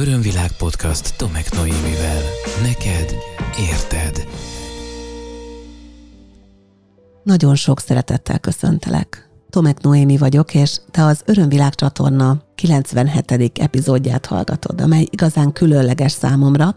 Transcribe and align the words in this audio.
Örömvilág 0.00 0.50
podcast 0.58 1.16
Tomek 1.16 1.52
Noémivel. 1.54 2.22
Neked 2.62 3.14
érted. 3.70 4.28
Nagyon 7.22 7.54
sok 7.54 7.80
szeretettel 7.80 8.38
köszöntelek. 8.38 9.30
Tomek 9.50 9.80
Noémi 9.80 10.16
vagyok, 10.16 10.54
és 10.54 10.76
te 10.90 11.04
az 11.04 11.22
Örömvilág 11.26 11.74
csatorna 11.74 12.42
97. 12.54 13.58
epizódját 13.58 14.26
hallgatod, 14.26 14.80
amely 14.80 15.06
igazán 15.10 15.52
különleges 15.52 16.12
számomra, 16.12 16.76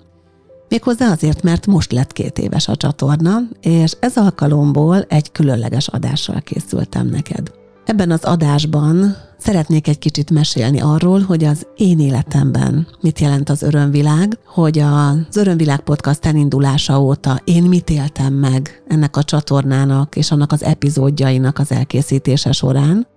Méghozzá 0.70 1.12
azért, 1.12 1.44
mert 1.44 1.66
most 1.66 1.92
lett 1.92 2.12
két 2.12 2.38
éves 2.38 2.68
a 2.68 2.76
csatorna, 2.76 3.38
és 3.62 3.98
ez 4.00 4.18
alkalomból 4.18 5.02
egy 5.02 5.32
különleges 5.32 5.88
adással 5.88 6.42
készültem 6.42 7.08
neked. 7.08 7.61
Ebben 7.92 8.12
az 8.12 8.24
adásban 8.24 9.16
szeretnék 9.38 9.88
egy 9.88 10.00
kicsit 10.00 10.32
mesélni 10.32 10.82
arról, 10.82 11.20
hogy 11.20 11.44
az 11.44 11.68
én 11.76 12.00
életemben 12.00 12.88
mit 13.02 13.20
jelent 13.20 13.50
az 13.50 13.62
örömvilág, 13.62 14.38
hogy 14.46 14.80
az 14.80 15.36
Örömvilág 15.38 15.80
podcast 15.80 16.26
elindulása 16.26 17.02
óta 17.02 17.40
én 17.44 17.64
mit 17.64 17.90
éltem 17.90 18.34
meg 18.34 18.84
ennek 18.88 19.18
a 19.18 19.24
csatornának 19.24 20.16
és 20.16 20.32
annak 20.32 20.52
az 20.52 20.64
epizódjainak 20.64 21.60
az 21.60 21.72
elkészítése 21.72 22.52
során, 22.52 23.08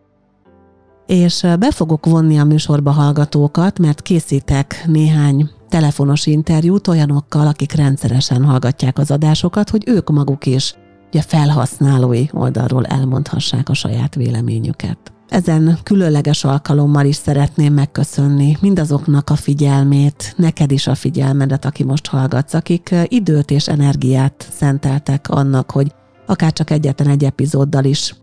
és 1.06 1.46
be 1.58 1.70
fogok 1.70 2.06
vonni 2.06 2.38
a 2.38 2.44
műsorba 2.44 2.90
hallgatókat, 2.90 3.78
mert 3.78 4.02
készítek 4.02 4.84
néhány 4.86 5.50
telefonos 5.68 6.26
interjút 6.26 6.88
olyanokkal, 6.88 7.46
akik 7.46 7.72
rendszeresen 7.72 8.44
hallgatják 8.44 8.98
az 8.98 9.10
adásokat, 9.10 9.70
hogy 9.70 9.82
ők 9.86 10.10
maguk 10.10 10.46
is 10.46 10.74
ugye 11.14 11.22
felhasználói 11.22 12.24
oldalról 12.32 12.84
elmondhassák 12.84 13.68
a 13.68 13.74
saját 13.74 14.14
véleményüket. 14.14 14.98
Ezen 15.28 15.78
különleges 15.82 16.44
alkalommal 16.44 17.04
is 17.04 17.16
szeretném 17.16 17.74
megköszönni 17.74 18.56
mindazoknak 18.60 19.30
a 19.30 19.36
figyelmét, 19.36 20.34
neked 20.36 20.70
is 20.70 20.86
a 20.86 20.94
figyelmedet, 20.94 21.64
aki 21.64 21.84
most 21.84 22.06
hallgatsz, 22.06 22.54
akik 22.54 22.94
időt 23.04 23.50
és 23.50 23.68
energiát 23.68 24.48
szenteltek 24.52 25.28
annak, 25.28 25.70
hogy 25.70 25.94
akár 26.26 26.52
csak 26.52 26.70
egyetlen 26.70 27.08
egy 27.08 27.24
epizóddal 27.24 27.84
is 27.84 28.14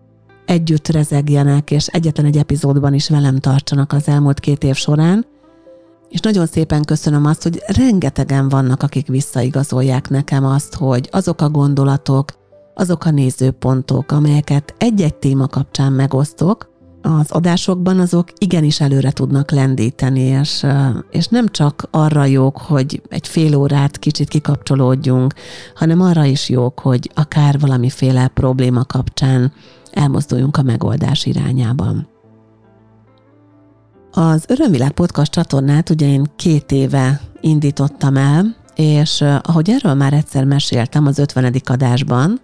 együtt 0.46 0.88
rezegjenek, 0.88 1.72
és 1.72 1.88
egyetlen 1.88 2.26
egy 2.26 2.38
epizódban 2.38 2.94
is 2.94 3.10
velem 3.10 3.40
tartsanak 3.40 3.94
az 3.94 4.08
elmúlt 4.08 4.40
két 4.40 4.64
év 4.64 4.76
során, 4.76 5.26
és 6.10 6.20
nagyon 6.20 6.46
szépen 6.46 6.84
köszönöm 6.84 7.26
azt, 7.26 7.44
hogy 7.44 7.64
rengetegen 7.68 8.50
vannak, 8.50 8.84
akik 8.84 9.08
visszaigazolják 9.08 10.10
nekem 10.10 10.46
azt, 10.46 10.76
hogy 10.76 11.10
azok 11.12 11.42
a 11.42 11.50
gondolatok, 11.50 12.41
azok 12.74 13.06
a 13.06 13.12
nézőpontok, 13.12 14.12
amelyeket 14.12 14.76
egy-egy 14.78 15.16
téma 15.16 15.48
kapcsán 15.48 15.92
megosztok, 15.94 16.70
az 17.02 17.32
adásokban 17.32 18.00
azok 18.00 18.28
igenis 18.38 18.82
előre 18.82 19.12
tudnak 19.12 19.52
lendíteni, 19.52 20.20
és, 20.20 20.66
és 21.12 21.28
nem 21.28 21.48
csak 21.48 21.88
arra 21.92 22.26
jók, 22.26 22.58
hogy 22.58 23.02
egy 23.10 23.28
fél 23.28 23.56
órát 23.56 24.00
kicsit 24.00 24.30
kikapcsolódjunk, 24.30 25.34
hanem 25.76 26.02
arra 26.02 26.24
is 26.24 26.50
jók, 26.50 26.80
hogy 26.80 27.12
akár 27.16 27.60
valamiféle 27.60 28.28
probléma 28.28 28.86
kapcsán 28.86 29.54
elmozduljunk 29.92 30.58
a 30.58 30.62
megoldás 30.62 31.26
irányában. 31.26 32.08
Az 34.12 34.46
Örömvilág 34.48 34.92
Podcast 34.92 35.32
csatornát 35.32 35.90
ugye 35.90 36.08
én 36.08 36.32
két 36.36 36.72
éve 36.72 37.22
indítottam 37.42 38.18
el, 38.18 38.56
és 38.76 39.24
ahogy 39.42 39.70
erről 39.70 39.94
már 39.94 40.14
egyszer 40.14 40.46
meséltem 40.46 41.06
az 41.06 41.20
50. 41.20 41.54
adásban, 41.66 42.40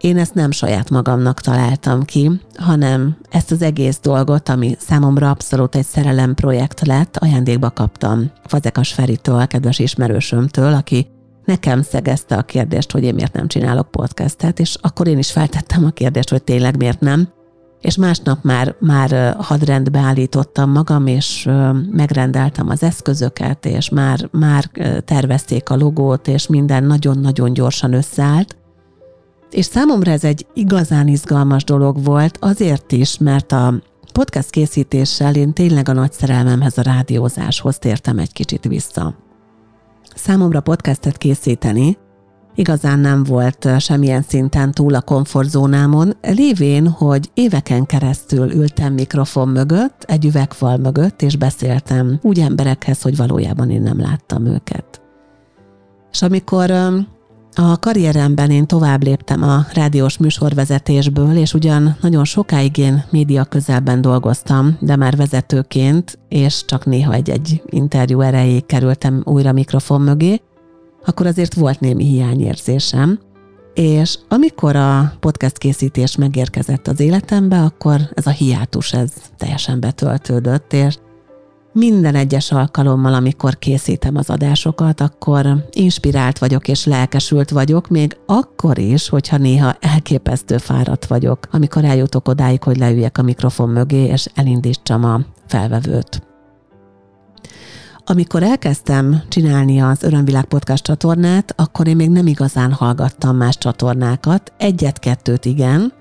én 0.00 0.18
ezt 0.18 0.34
nem 0.34 0.50
saját 0.50 0.90
magamnak 0.90 1.40
találtam 1.40 2.02
ki, 2.02 2.30
hanem 2.54 3.16
ezt 3.30 3.50
az 3.50 3.62
egész 3.62 3.98
dolgot, 4.02 4.48
ami 4.48 4.76
számomra 4.78 5.30
abszolút 5.30 5.74
egy 5.74 5.86
szerelem 5.86 6.34
projekt 6.34 6.86
lett, 6.86 7.16
ajándékba 7.16 7.70
kaptam 7.70 8.30
Fazekas 8.44 8.92
Feritől, 8.92 9.46
kedves 9.46 9.78
ismerősömtől, 9.78 10.72
aki 10.72 11.06
nekem 11.44 11.82
szegezte 11.82 12.36
a 12.36 12.42
kérdést, 12.42 12.92
hogy 12.92 13.02
én 13.02 13.14
miért 13.14 13.32
nem 13.32 13.48
csinálok 13.48 13.90
podcastet, 13.90 14.60
és 14.60 14.76
akkor 14.80 15.08
én 15.08 15.18
is 15.18 15.32
feltettem 15.32 15.84
a 15.84 15.90
kérdést, 15.90 16.30
hogy 16.30 16.42
tényleg 16.42 16.76
miért 16.76 17.00
nem 17.00 17.28
és 17.80 17.96
másnap 17.96 18.44
már, 18.44 18.74
már 18.80 19.36
hadrendbe 19.38 19.98
állítottam 19.98 20.70
magam, 20.70 21.06
és 21.06 21.48
megrendeltem 21.90 22.68
az 22.68 22.82
eszközöket, 22.82 23.66
és 23.66 23.88
már, 23.88 24.28
már 24.32 24.70
tervezték 25.04 25.70
a 25.70 25.76
logót, 25.76 26.28
és 26.28 26.46
minden 26.46 26.84
nagyon-nagyon 26.84 27.52
gyorsan 27.52 27.92
összeállt. 27.92 28.56
És 29.50 29.64
számomra 29.64 30.10
ez 30.10 30.24
egy 30.24 30.46
igazán 30.54 31.08
izgalmas 31.08 31.64
dolog 31.64 32.04
volt, 32.04 32.38
azért 32.40 32.92
is, 32.92 33.18
mert 33.18 33.52
a 33.52 33.74
podcast 34.12 34.50
készítéssel 34.50 35.34
én 35.34 35.52
tényleg 35.52 35.88
a 35.88 35.92
nagy 35.92 36.12
szerelmemhez, 36.12 36.78
a 36.78 36.82
rádiózáshoz 36.82 37.78
tértem 37.78 38.18
egy 38.18 38.32
kicsit 38.32 38.64
vissza. 38.64 39.14
Számomra 40.14 40.60
podcastet 40.60 41.16
készíteni 41.16 41.96
igazán 42.54 42.98
nem 42.98 43.24
volt 43.24 43.68
semmilyen 43.78 44.22
szinten 44.22 44.72
túl 44.72 44.94
a 44.94 45.00
komfortzónámon, 45.00 46.16
lévén, 46.22 46.88
hogy 46.88 47.30
éveken 47.34 47.86
keresztül 47.86 48.52
ültem 48.52 48.92
mikrofon 48.92 49.48
mögött, 49.48 50.02
egy 50.02 50.24
üvegfal 50.24 50.76
mögött, 50.76 51.22
és 51.22 51.36
beszéltem 51.36 52.18
úgy 52.22 52.40
emberekhez, 52.40 53.02
hogy 53.02 53.16
valójában 53.16 53.70
én 53.70 53.82
nem 53.82 54.00
láttam 54.00 54.46
őket. 54.46 55.00
És 56.12 56.22
amikor 56.22 56.70
a 57.60 57.76
karrieremben 57.76 58.50
én 58.50 58.66
tovább 58.66 59.02
léptem 59.02 59.42
a 59.42 59.66
rádiós 59.74 60.18
műsorvezetésből, 60.18 61.36
és 61.36 61.54
ugyan 61.54 61.96
nagyon 62.00 62.24
sokáig 62.24 62.76
én 62.76 63.04
média 63.10 63.44
közelben 63.44 64.00
dolgoztam, 64.00 64.76
de 64.80 64.96
már 64.96 65.16
vezetőként, 65.16 66.18
és 66.28 66.64
csak 66.64 66.86
néha 66.86 67.12
egy-egy 67.12 67.62
interjú 67.66 68.20
erejéig 68.20 68.66
kerültem 68.66 69.22
újra 69.24 69.52
mikrofon 69.52 70.00
mögé, 70.00 70.40
akkor 71.04 71.26
azért 71.26 71.54
volt 71.54 71.80
némi 71.80 72.04
hiányérzésem, 72.04 73.18
és 73.74 74.18
amikor 74.28 74.76
a 74.76 75.12
podcast 75.20 75.58
készítés 75.58 76.16
megérkezett 76.16 76.88
az 76.88 77.00
életembe, 77.00 77.62
akkor 77.62 78.00
ez 78.14 78.26
a 78.26 78.30
hiátus 78.30 78.92
ez 78.92 79.10
teljesen 79.36 79.80
betöltődött, 79.80 80.72
és 80.72 80.96
minden 81.72 82.14
egyes 82.14 82.52
alkalommal, 82.52 83.14
amikor 83.14 83.58
készítem 83.58 84.16
az 84.16 84.30
adásokat, 84.30 85.00
akkor 85.00 85.64
inspirált 85.70 86.38
vagyok 86.38 86.68
és 86.68 86.84
lelkesült 86.84 87.50
vagyok, 87.50 87.88
még 87.88 88.16
akkor 88.26 88.78
is, 88.78 89.08
hogyha 89.08 89.36
néha 89.36 89.76
elképesztő 89.80 90.58
fáradt 90.58 91.06
vagyok, 91.06 91.38
amikor 91.50 91.84
eljutok 91.84 92.28
odáig, 92.28 92.62
hogy 92.62 92.76
leüljek 92.76 93.18
a 93.18 93.22
mikrofon 93.22 93.68
mögé, 93.68 94.04
és 94.04 94.26
elindítsam 94.34 95.04
a 95.04 95.20
felvevőt. 95.46 96.22
Amikor 98.04 98.42
elkezdtem 98.42 99.22
csinálni 99.28 99.80
az 99.80 100.02
Örömvilág 100.02 100.44
Podcast 100.44 100.84
csatornát, 100.84 101.54
akkor 101.56 101.86
én 101.86 101.96
még 101.96 102.10
nem 102.10 102.26
igazán 102.26 102.72
hallgattam 102.72 103.36
más 103.36 103.58
csatornákat, 103.58 104.52
egyet-kettőt 104.58 105.44
igen. 105.44 105.92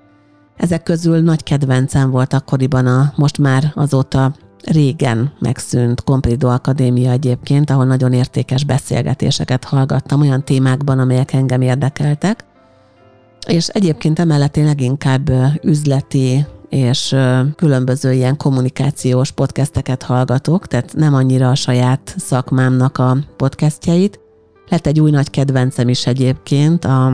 Ezek 0.57 0.83
közül 0.83 1.19
nagy 1.19 1.43
kedvencem 1.43 2.11
volt 2.11 2.33
akkoriban 2.33 2.85
a 2.85 3.13
most 3.15 3.37
már 3.37 3.71
azóta 3.75 4.33
régen 4.63 5.33
megszűnt 5.39 6.03
Comprido 6.03 6.47
Akadémia 6.47 7.11
egyébként, 7.11 7.69
ahol 7.69 7.85
nagyon 7.85 8.13
értékes 8.13 8.63
beszélgetéseket 8.63 9.63
hallgattam 9.63 10.21
olyan 10.21 10.43
témákban, 10.43 10.99
amelyek 10.99 11.33
engem 11.33 11.61
érdekeltek. 11.61 12.45
És 13.47 13.67
egyébként 13.67 14.19
emellett 14.19 14.57
én 14.57 14.65
leginkább 14.65 15.31
üzleti 15.63 16.45
és 16.69 17.15
különböző 17.55 18.13
ilyen 18.13 18.37
kommunikációs 18.37 19.31
podcasteket 19.31 20.03
hallgatok, 20.03 20.67
tehát 20.67 20.93
nem 20.95 21.13
annyira 21.13 21.49
a 21.49 21.55
saját 21.55 22.15
szakmámnak 22.17 22.97
a 22.97 23.17
podcastjeit. 23.37 24.19
Lett 24.69 24.87
egy 24.87 24.99
új 24.99 25.11
nagy 25.11 25.29
kedvencem 25.29 25.89
is 25.89 26.07
egyébként, 26.07 26.85
a, 26.85 27.05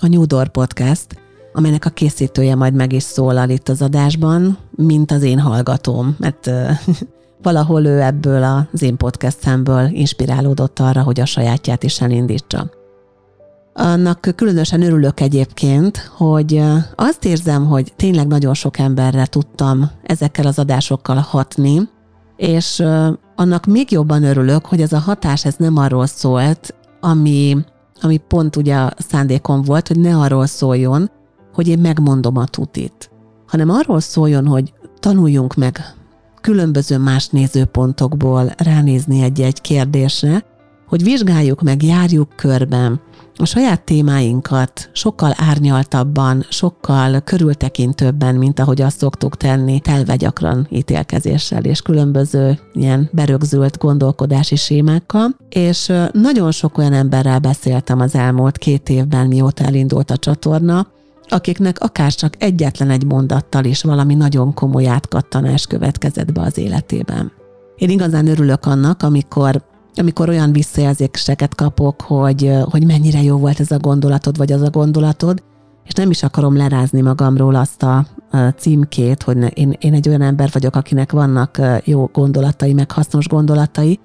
a 0.00 0.06
New 0.08 0.26
Door 0.26 0.48
Podcast, 0.48 1.19
amelynek 1.52 1.84
a 1.84 1.90
készítője 1.90 2.54
majd 2.54 2.74
meg 2.74 2.92
is 2.92 3.02
szólal 3.02 3.48
itt 3.48 3.68
az 3.68 3.82
adásban, 3.82 4.58
mint 4.70 5.10
az 5.10 5.22
én 5.22 5.38
hallgatóm, 5.38 6.16
mert 6.18 6.50
valahol 7.42 7.84
ő 7.84 8.00
ebből 8.00 8.42
az 8.72 8.82
én 8.82 8.96
podcastemből 8.96 9.88
inspirálódott 9.92 10.78
arra, 10.78 11.02
hogy 11.02 11.20
a 11.20 11.24
sajátját 11.24 11.82
is 11.82 12.00
elindítsa. 12.00 12.70
Annak 13.72 14.32
különösen 14.36 14.82
örülök 14.82 15.20
egyébként, 15.20 16.10
hogy 16.16 16.62
azt 16.94 17.24
érzem, 17.24 17.66
hogy 17.66 17.92
tényleg 17.96 18.26
nagyon 18.26 18.54
sok 18.54 18.78
emberre 18.78 19.26
tudtam 19.26 19.90
ezekkel 20.02 20.46
az 20.46 20.58
adásokkal 20.58 21.16
hatni, 21.16 21.88
és 22.36 22.82
annak 23.36 23.66
még 23.66 23.90
jobban 23.90 24.22
örülök, 24.22 24.66
hogy 24.66 24.80
ez 24.80 24.92
a 24.92 24.98
hatás 24.98 25.44
ez 25.44 25.54
nem 25.58 25.76
arról 25.76 26.06
szólt, 26.06 26.74
ami, 27.00 27.56
ami 28.00 28.16
pont 28.16 28.56
ugye 28.56 28.76
a 28.76 28.92
szándékom 28.96 29.62
volt, 29.62 29.88
hogy 29.88 29.98
ne 29.98 30.16
arról 30.16 30.46
szóljon, 30.46 31.10
hogy 31.60 31.68
én 31.68 31.78
megmondom 31.78 32.36
a 32.36 32.44
tutit, 32.44 33.10
hanem 33.46 33.70
arról 33.70 34.00
szóljon, 34.00 34.46
hogy 34.46 34.72
tanuljunk 35.00 35.54
meg 35.54 35.94
különböző 36.40 36.98
más 36.98 37.28
nézőpontokból 37.28 38.52
ránézni 38.56 39.22
egy-egy 39.22 39.60
kérdésre, 39.60 40.44
hogy 40.86 41.02
vizsgáljuk 41.02 41.62
meg, 41.62 41.82
járjuk 41.82 42.28
körben, 42.36 43.00
a 43.36 43.44
saját 43.44 43.82
témáinkat 43.82 44.90
sokkal 44.92 45.34
árnyaltabban, 45.36 46.46
sokkal 46.48 47.20
körültekintőbben, 47.20 48.34
mint 48.34 48.60
ahogy 48.60 48.80
azt 48.80 48.98
szoktuk 48.98 49.36
tenni, 49.36 49.80
telve 49.80 50.16
gyakran 50.16 50.66
ítélkezéssel 50.70 51.64
és 51.64 51.80
különböző 51.80 52.58
ilyen 52.72 53.08
berögzült 53.12 53.78
gondolkodási 53.78 54.56
sémákkal, 54.56 55.36
és 55.48 55.92
nagyon 56.12 56.50
sok 56.50 56.78
olyan 56.78 56.92
emberrel 56.92 57.38
beszéltem 57.38 58.00
az 58.00 58.14
elmúlt 58.14 58.58
két 58.58 58.88
évben, 58.88 59.26
mióta 59.26 59.64
elindult 59.64 60.10
a 60.10 60.16
csatorna, 60.16 60.86
akiknek 61.32 61.80
akár 61.80 62.12
csak 62.12 62.34
egyetlen 62.38 62.90
egy 62.90 63.04
mondattal 63.04 63.64
is 63.64 63.82
valami 63.82 64.14
nagyon 64.14 64.54
komoly 64.54 64.86
átkattanás 64.86 65.66
következett 65.66 66.32
be 66.32 66.40
az 66.40 66.58
életében. 66.58 67.32
Én 67.76 67.90
igazán 67.90 68.26
örülök 68.26 68.66
annak, 68.66 69.02
amikor 69.02 69.68
amikor 69.94 70.28
olyan 70.28 70.52
visszajelzéseket 70.52 71.54
kapok, 71.54 72.00
hogy, 72.00 72.52
hogy 72.70 72.86
mennyire 72.86 73.22
jó 73.22 73.36
volt 73.36 73.60
ez 73.60 73.70
a 73.70 73.78
gondolatod, 73.78 74.36
vagy 74.36 74.52
az 74.52 74.62
a 74.62 74.70
gondolatod, 74.70 75.42
és 75.84 75.92
nem 75.92 76.10
is 76.10 76.22
akarom 76.22 76.56
lerázni 76.56 77.00
magamról 77.00 77.54
azt 77.54 77.82
a, 77.82 78.06
a 78.30 78.36
címkét, 78.36 79.22
hogy 79.22 79.58
én, 79.58 79.76
én 79.78 79.94
egy 79.94 80.08
olyan 80.08 80.22
ember 80.22 80.50
vagyok, 80.52 80.76
akinek 80.76 81.12
vannak 81.12 81.60
jó 81.84 82.10
gondolatai, 82.12 82.72
meg 82.72 82.90
hasznos 82.90 83.28
gondolatai, 83.28 84.00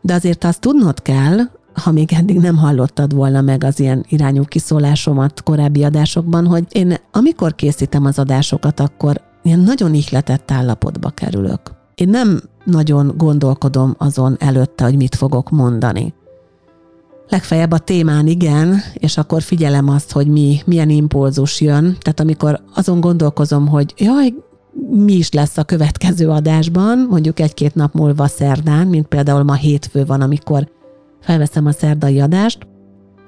de 0.00 0.14
azért 0.14 0.44
azt 0.44 0.60
tudnod 0.60 1.02
kell, 1.02 1.38
ha 1.74 1.92
még 1.92 2.12
eddig 2.12 2.38
nem 2.38 2.56
hallottad 2.56 3.14
volna 3.14 3.40
meg 3.40 3.64
az 3.64 3.80
ilyen 3.80 4.04
irányú 4.08 4.44
kiszólásomat 4.44 5.42
korábbi 5.42 5.84
adásokban, 5.84 6.46
hogy 6.46 6.64
én 6.70 6.94
amikor 7.12 7.54
készítem 7.54 8.04
az 8.04 8.18
adásokat, 8.18 8.80
akkor 8.80 9.20
ilyen 9.42 9.60
nagyon 9.60 9.94
ihletett 9.94 10.50
állapotba 10.50 11.10
kerülök. 11.10 11.60
Én 11.94 12.08
nem 12.08 12.40
nagyon 12.64 13.12
gondolkodom 13.16 13.94
azon 13.98 14.36
előtte, 14.38 14.84
hogy 14.84 14.96
mit 14.96 15.14
fogok 15.14 15.50
mondani. 15.50 16.14
Legfeljebb 17.28 17.72
a 17.72 17.78
témán 17.78 18.26
igen, 18.26 18.80
és 18.94 19.16
akkor 19.16 19.42
figyelem 19.42 19.88
azt, 19.88 20.12
hogy 20.12 20.26
mi, 20.26 20.60
milyen 20.66 20.90
impulzus 20.90 21.60
jön. 21.60 21.96
Tehát 22.00 22.20
amikor 22.20 22.60
azon 22.74 23.00
gondolkozom, 23.00 23.68
hogy 23.68 23.94
jaj, 23.96 24.34
mi 24.90 25.12
is 25.12 25.32
lesz 25.32 25.56
a 25.56 25.64
következő 25.64 26.28
adásban, 26.28 27.06
mondjuk 27.10 27.40
egy-két 27.40 27.74
nap 27.74 27.94
múlva 27.94 28.26
szerdán, 28.26 28.86
mint 28.86 29.06
például 29.06 29.42
ma 29.42 29.54
hétfő 29.54 30.04
van, 30.04 30.20
amikor 30.20 30.68
felveszem 31.24 31.66
a 31.66 31.72
szerdai 31.72 32.20
adást, 32.20 32.66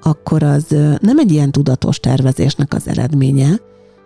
akkor 0.01 0.43
az 0.43 0.65
nem 1.01 1.19
egy 1.19 1.31
ilyen 1.31 1.51
tudatos 1.51 1.99
tervezésnek 1.99 2.73
az 2.73 2.87
eredménye, 2.87 3.49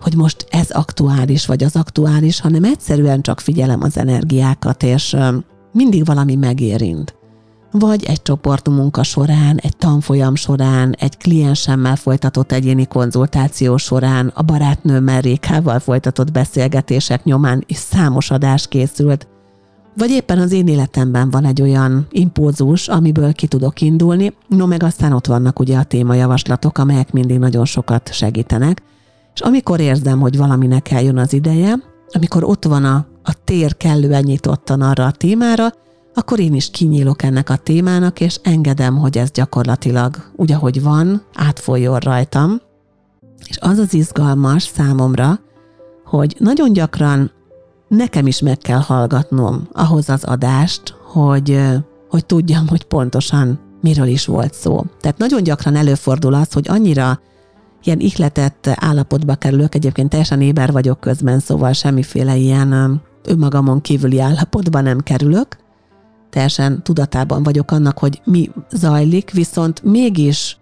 hogy 0.01 0.15
most 0.15 0.45
ez 0.49 0.69
aktuális, 0.69 1.45
vagy 1.45 1.63
az 1.63 1.75
aktuális, 1.75 2.39
hanem 2.39 2.63
egyszerűen 2.63 3.21
csak 3.21 3.39
figyelem 3.39 3.81
az 3.81 3.97
energiákat, 3.97 4.83
és 4.83 5.17
mindig 5.71 6.05
valami 6.05 6.35
megérint. 6.35 7.15
Vagy 7.71 8.03
egy 8.03 8.21
csoportmunka 8.21 9.03
során, 9.03 9.57
egy 9.57 9.77
tanfolyam 9.77 10.35
során, 10.35 10.95
egy 10.99 11.17
kliensemmel 11.17 11.95
folytatott 11.95 12.51
egyéni 12.51 12.85
konzultáció 12.85 13.77
során, 13.77 14.31
a 14.35 14.41
barátnőmmel 14.41 15.21
Rékával 15.21 15.79
folytatott 15.79 16.31
beszélgetések 16.31 17.23
nyomán 17.23 17.63
is 17.67 17.77
számos 17.77 18.31
adás 18.31 18.67
készült, 18.67 19.27
vagy 19.95 20.09
éppen 20.09 20.39
az 20.39 20.51
én 20.51 20.67
életemben 20.67 21.29
van 21.29 21.45
egy 21.45 21.61
olyan 21.61 22.07
impulzus, 22.11 22.88
amiből 22.88 23.33
ki 23.33 23.47
tudok 23.47 23.81
indulni, 23.81 24.33
no 24.47 24.65
meg 24.65 24.83
aztán 24.83 25.13
ott 25.13 25.25
vannak 25.25 25.59
ugye 25.59 25.77
a 25.77 25.83
témajavaslatok, 25.83 26.77
amelyek 26.77 27.11
mindig 27.11 27.38
nagyon 27.38 27.65
sokat 27.65 28.13
segítenek, 28.13 28.81
és 29.33 29.41
amikor 29.41 29.79
érzem, 29.79 30.19
hogy 30.19 30.38
valaminek 30.38 30.91
eljön 30.91 31.17
az 31.17 31.33
ideje, 31.33 31.75
amikor 32.11 32.43
ott 32.43 32.65
van 32.65 32.85
a, 32.85 33.05
a 33.23 33.33
tér 33.43 33.77
kellően 33.77 34.23
nyitottan 34.23 34.81
arra 34.81 35.05
a 35.05 35.11
témára, 35.11 35.67
akkor 36.13 36.39
én 36.39 36.53
is 36.53 36.69
kinyílok 36.69 37.23
ennek 37.23 37.49
a 37.49 37.55
témának, 37.55 38.19
és 38.19 38.39
engedem, 38.44 38.97
hogy 38.97 39.17
ez 39.17 39.31
gyakorlatilag 39.31 40.31
úgy, 40.35 40.51
ahogy 40.51 40.81
van, 40.81 41.21
átfolyjon 41.33 41.97
rajtam. 41.99 42.61
És 43.47 43.57
az 43.59 43.77
az 43.77 43.94
izgalmas 43.94 44.63
számomra, 44.63 45.39
hogy 46.05 46.35
nagyon 46.39 46.73
gyakran 46.73 47.31
nekem 47.95 48.27
is 48.27 48.41
meg 48.41 48.57
kell 48.57 48.79
hallgatnom 48.79 49.67
ahhoz 49.73 50.09
az 50.09 50.23
adást, 50.23 50.95
hogy, 51.03 51.59
hogy 52.09 52.25
tudjam, 52.25 52.67
hogy 52.67 52.83
pontosan 52.83 53.59
miről 53.81 54.07
is 54.07 54.25
volt 54.25 54.53
szó. 54.53 54.83
Tehát 54.99 55.17
nagyon 55.17 55.43
gyakran 55.43 55.75
előfordul 55.75 56.33
az, 56.33 56.53
hogy 56.53 56.65
annyira 56.69 57.19
ilyen 57.83 57.99
ihletett 57.99 58.69
állapotba 58.75 59.35
kerülök, 59.35 59.75
egyébként 59.75 60.09
teljesen 60.09 60.41
éber 60.41 60.71
vagyok 60.71 60.99
közben, 60.99 61.39
szóval 61.39 61.73
semmiféle 61.73 62.35
ilyen 62.35 63.01
önmagamon 63.23 63.81
kívüli 63.81 64.19
állapotba 64.19 64.81
nem 64.81 64.99
kerülök, 64.99 65.57
teljesen 66.29 66.83
tudatában 66.83 67.44
vagyok 67.44 67.71
annak, 67.71 67.97
hogy 67.97 68.21
mi 68.25 68.49
zajlik, 68.71 69.31
viszont 69.31 69.83
mégis 69.83 70.57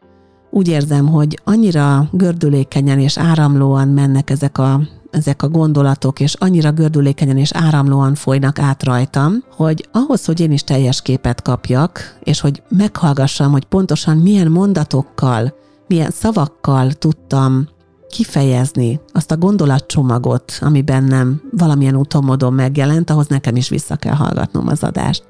úgy 0.52 0.68
érzem, 0.68 1.08
hogy 1.08 1.40
annyira 1.44 2.10
gördülékenyen 2.12 3.00
és 3.00 3.18
áramlóan 3.18 3.88
mennek 3.88 4.30
ezek 4.30 4.58
a, 4.58 4.82
ezek 5.12 5.42
a 5.44 5.50
gondolatok, 5.50 6.20
és 6.20 6.34
annyira 6.34 6.72
gördülékenyen 6.72 7.38
és 7.38 7.52
áramlóan 7.54 8.16
folynak 8.16 8.60
át 8.60 8.84
rajtam, 8.84 9.44
hogy 9.56 9.88
ahhoz, 9.92 10.26
hogy 10.26 10.40
én 10.40 10.52
is 10.52 10.64
teljes 10.64 11.02
képet 11.02 11.42
kapjak, 11.42 12.18
és 12.24 12.40
hogy 12.40 12.64
meghallgassam, 12.70 13.52
hogy 13.52 13.66
pontosan 13.66 14.18
milyen 14.18 14.52
mondatokkal 14.52 15.54
milyen 15.90 16.12
szavakkal 16.12 16.92
tudtam 16.92 17.68
kifejezni 18.10 19.00
azt 19.12 19.32
a 19.32 19.38
gondolatcsomagot, 19.38 20.58
ami 20.62 20.82
bennem 20.82 21.42
valamilyen 21.52 21.96
úton 21.96 22.24
módon 22.24 22.54
megjelent, 22.54 23.10
ahhoz 23.10 23.28
nekem 23.28 23.56
is 23.56 23.70
vissza 23.70 23.96
kell 23.96 24.16
hallgatnom 24.16 24.68
az 24.68 24.84
adást. 24.84 25.24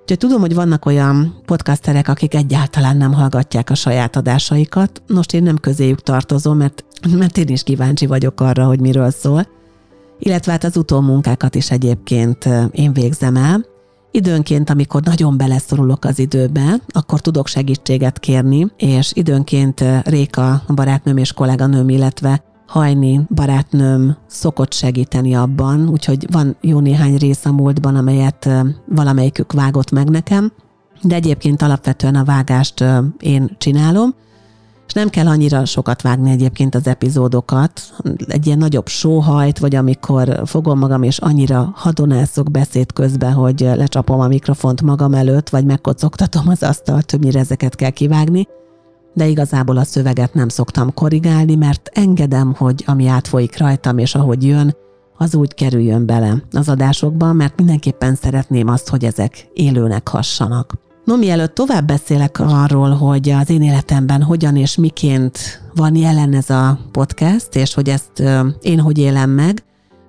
Úgyhogy 0.00 0.18
tudom, 0.18 0.40
hogy 0.40 0.54
vannak 0.54 0.86
olyan 0.86 1.34
podcasterek, 1.44 2.08
akik 2.08 2.34
egyáltalán 2.34 2.96
nem 2.96 3.12
hallgatják 3.12 3.70
a 3.70 3.74
saját 3.74 4.16
adásaikat. 4.16 5.02
Most 5.08 5.34
én 5.34 5.42
nem 5.42 5.56
közéjük 5.56 6.00
tartozom, 6.00 6.56
mert, 6.56 6.84
mert 7.16 7.38
én 7.38 7.48
is 7.48 7.62
kíváncsi 7.62 8.06
vagyok 8.06 8.40
arra, 8.40 8.64
hogy 8.66 8.80
miről 8.80 9.10
szól. 9.10 9.46
Illetve 10.18 10.52
hát 10.52 10.64
az 10.64 10.76
utómunkákat 10.76 11.54
is 11.54 11.70
egyébként 11.70 12.48
én 12.72 12.92
végzem 12.92 13.36
el, 13.36 13.64
Időnként, 14.10 14.70
amikor 14.70 15.02
nagyon 15.02 15.36
beleszorulok 15.36 16.04
az 16.04 16.18
időbe, 16.18 16.80
akkor 16.88 17.20
tudok 17.20 17.46
segítséget 17.46 18.18
kérni, 18.18 18.66
és 18.76 19.12
időnként 19.14 19.84
Réka, 20.04 20.62
barátnőm 20.74 21.16
és 21.16 21.32
kolléganőm, 21.32 21.88
illetve 21.88 22.42
Hajni 22.66 23.20
barátnőm 23.34 24.16
szokott 24.26 24.72
segíteni 24.72 25.34
abban, 25.34 25.88
úgyhogy 25.88 26.26
van 26.32 26.56
jó 26.60 26.80
néhány 26.80 27.16
rész 27.16 27.44
a 27.44 27.52
múltban, 27.52 27.96
amelyet 27.96 28.48
valamelyikük 28.88 29.52
vágott 29.52 29.90
meg 29.90 30.08
nekem, 30.08 30.52
de 31.02 31.14
egyébként 31.14 31.62
alapvetően 31.62 32.14
a 32.14 32.24
vágást 32.24 32.84
én 33.20 33.56
csinálom, 33.58 34.14
és 34.88 34.94
nem 34.94 35.08
kell 35.08 35.26
annyira 35.26 35.64
sokat 35.64 36.02
vágni 36.02 36.30
egyébként 36.30 36.74
az 36.74 36.86
epizódokat, 36.86 37.80
egy 38.26 38.46
ilyen 38.46 38.58
nagyobb 38.58 38.86
sóhajt, 38.86 39.58
vagy 39.58 39.74
amikor 39.74 40.42
fogom 40.44 40.78
magam, 40.78 41.02
és 41.02 41.18
annyira 41.18 41.72
hadonászok 41.74 42.50
beszéd 42.50 42.92
közben, 42.92 43.32
hogy 43.32 43.60
lecsapom 43.60 44.20
a 44.20 44.28
mikrofont 44.28 44.82
magam 44.82 45.14
előtt, 45.14 45.48
vagy 45.48 45.64
megkocogtatom 45.64 46.48
az 46.48 46.62
asztalt, 46.62 47.06
többnyire 47.06 47.38
ezeket 47.38 47.74
kell 47.74 47.90
kivágni, 47.90 48.46
de 49.14 49.26
igazából 49.26 49.76
a 49.76 49.84
szöveget 49.84 50.34
nem 50.34 50.48
szoktam 50.48 50.94
korrigálni, 50.94 51.54
mert 51.54 51.90
engedem, 51.92 52.54
hogy 52.54 52.84
ami 52.86 53.06
átfolyik 53.06 53.58
rajtam, 53.58 53.98
és 53.98 54.14
ahogy 54.14 54.44
jön, 54.44 54.76
az 55.16 55.34
úgy 55.34 55.54
kerüljön 55.54 56.06
bele 56.06 56.42
az 56.52 56.68
adásokba, 56.68 57.32
mert 57.32 57.56
mindenképpen 57.56 58.14
szeretném 58.14 58.68
azt, 58.68 58.88
hogy 58.88 59.04
ezek 59.04 59.48
élőnek 59.52 60.08
hassanak. 60.08 60.87
No, 61.08 61.16
mielőtt 61.16 61.54
tovább 61.54 61.86
beszélek 61.86 62.40
arról, 62.40 62.90
hogy 62.90 63.30
az 63.30 63.50
én 63.50 63.62
életemben 63.62 64.22
hogyan 64.22 64.56
és 64.56 64.76
miként 64.76 65.38
van 65.74 65.96
jelen 65.96 66.34
ez 66.34 66.50
a 66.50 66.78
podcast, 66.92 67.54
és 67.54 67.74
hogy 67.74 67.88
ezt 67.88 68.22
én 68.60 68.80
hogy 68.80 68.98
élem 68.98 69.30
meg, 69.30 69.62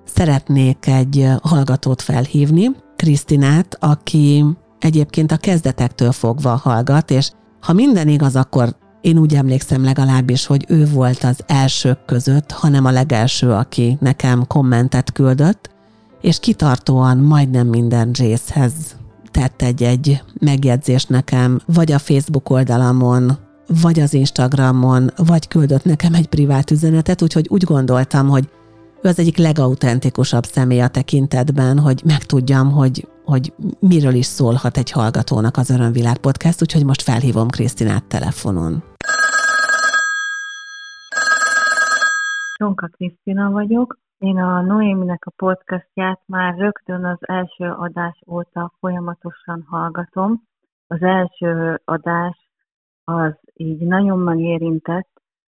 szeretnék 0.04 0.86
egy 0.86 1.28
hallgatót 1.42 2.02
felhívni, 2.02 2.70
Krisztinát, 2.96 3.76
aki 3.80 4.44
egyébként 4.78 5.32
a 5.32 5.36
kezdetektől 5.36 6.12
fogva 6.12 6.56
hallgat, 6.56 7.10
és 7.10 7.30
ha 7.60 7.72
minden 7.72 8.08
igaz, 8.08 8.36
akkor 8.36 8.76
én 9.00 9.18
úgy 9.18 9.34
emlékszem 9.34 9.84
legalábbis, 9.84 10.46
hogy 10.46 10.64
ő 10.68 10.86
volt 10.92 11.24
az 11.24 11.38
elsők 11.46 12.04
között, 12.04 12.50
hanem 12.50 12.84
a 12.84 12.90
legelső, 12.90 13.50
aki 13.50 13.96
nekem 14.00 14.46
kommentet 14.46 15.12
küldött, 15.12 15.70
és 16.20 16.40
kitartóan 16.40 17.18
majdnem 17.18 17.66
minden 17.66 18.10
részhez 18.12 18.72
tett 19.40 19.62
egy-egy 19.62 20.22
megjegyzést 20.40 21.08
nekem, 21.08 21.60
vagy 21.66 21.92
a 21.92 21.98
Facebook 21.98 22.50
oldalamon, 22.50 23.30
vagy 23.82 24.00
az 24.00 24.14
Instagramon, 24.14 25.10
vagy 25.16 25.48
küldött 25.48 25.84
nekem 25.84 26.14
egy 26.14 26.26
privát 26.26 26.70
üzenetet, 26.70 27.22
úgyhogy 27.22 27.46
úgy 27.48 27.64
gondoltam, 27.64 28.28
hogy 28.28 28.48
ő 29.02 29.08
az 29.08 29.18
egyik 29.18 29.36
legautentikusabb 29.36 30.44
személy 30.44 30.80
a 30.80 30.88
tekintetben, 30.88 31.78
hogy 31.78 32.02
megtudjam, 32.04 32.72
hogy, 32.72 33.08
hogy 33.24 33.52
miről 33.78 34.14
is 34.14 34.26
szólhat 34.26 34.76
egy 34.76 34.90
hallgatónak 34.90 35.56
az 35.56 35.70
Örömvilág 35.70 36.16
Podcast, 36.16 36.62
úgyhogy 36.62 36.84
most 36.84 37.02
felhívom 37.02 37.48
Krisztinát 37.48 38.04
telefonon. 38.04 38.82
Csonka 42.56 42.86
Krisztina 42.86 43.50
vagyok, 43.50 43.98
én 44.20 44.38
a 44.38 44.60
Noéminek 44.60 45.26
a 45.26 45.32
podcastját 45.36 46.20
már 46.26 46.54
rögtön 46.56 47.04
az 47.04 47.18
első 47.20 47.70
adás 47.70 48.20
óta 48.26 48.72
folyamatosan 48.78 49.62
hallgatom. 49.68 50.42
Az 50.86 51.02
első 51.02 51.80
adás 51.84 52.50
az 53.04 53.32
így 53.54 53.78
nagyon 53.78 54.18
megérintett, 54.18 55.08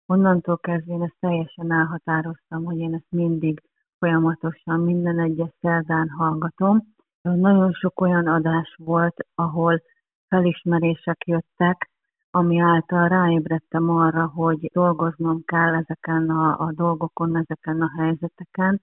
onnantól 0.05 0.57
kezdve 0.57 0.93
én 0.93 1.01
ezt 1.01 1.15
teljesen 1.19 1.71
elhatároztam, 1.71 2.63
hogy 2.63 2.77
én 2.77 2.93
ezt 2.93 3.09
mindig 3.11 3.61
folyamatosan 3.99 4.79
minden 4.79 5.19
egyes 5.19 5.51
szerdán 5.61 6.09
hallgatom. 6.09 6.81
Nagyon 7.21 7.71
sok 7.73 8.01
olyan 8.01 8.27
adás 8.27 8.75
volt, 8.77 9.15
ahol 9.35 9.81
felismerések 10.27 11.23
jöttek, 11.25 11.89
ami 12.35 12.59
által 12.59 13.07
ráébredtem 13.07 13.89
arra, 13.89 14.25
hogy 14.25 14.69
dolgoznom 14.73 15.43
kell 15.45 15.75
ezeken 15.75 16.29
a, 16.29 16.59
a 16.59 16.71
dolgokon, 16.71 17.37
ezeken 17.37 17.81
a 17.81 17.91
helyzeteken. 17.97 18.81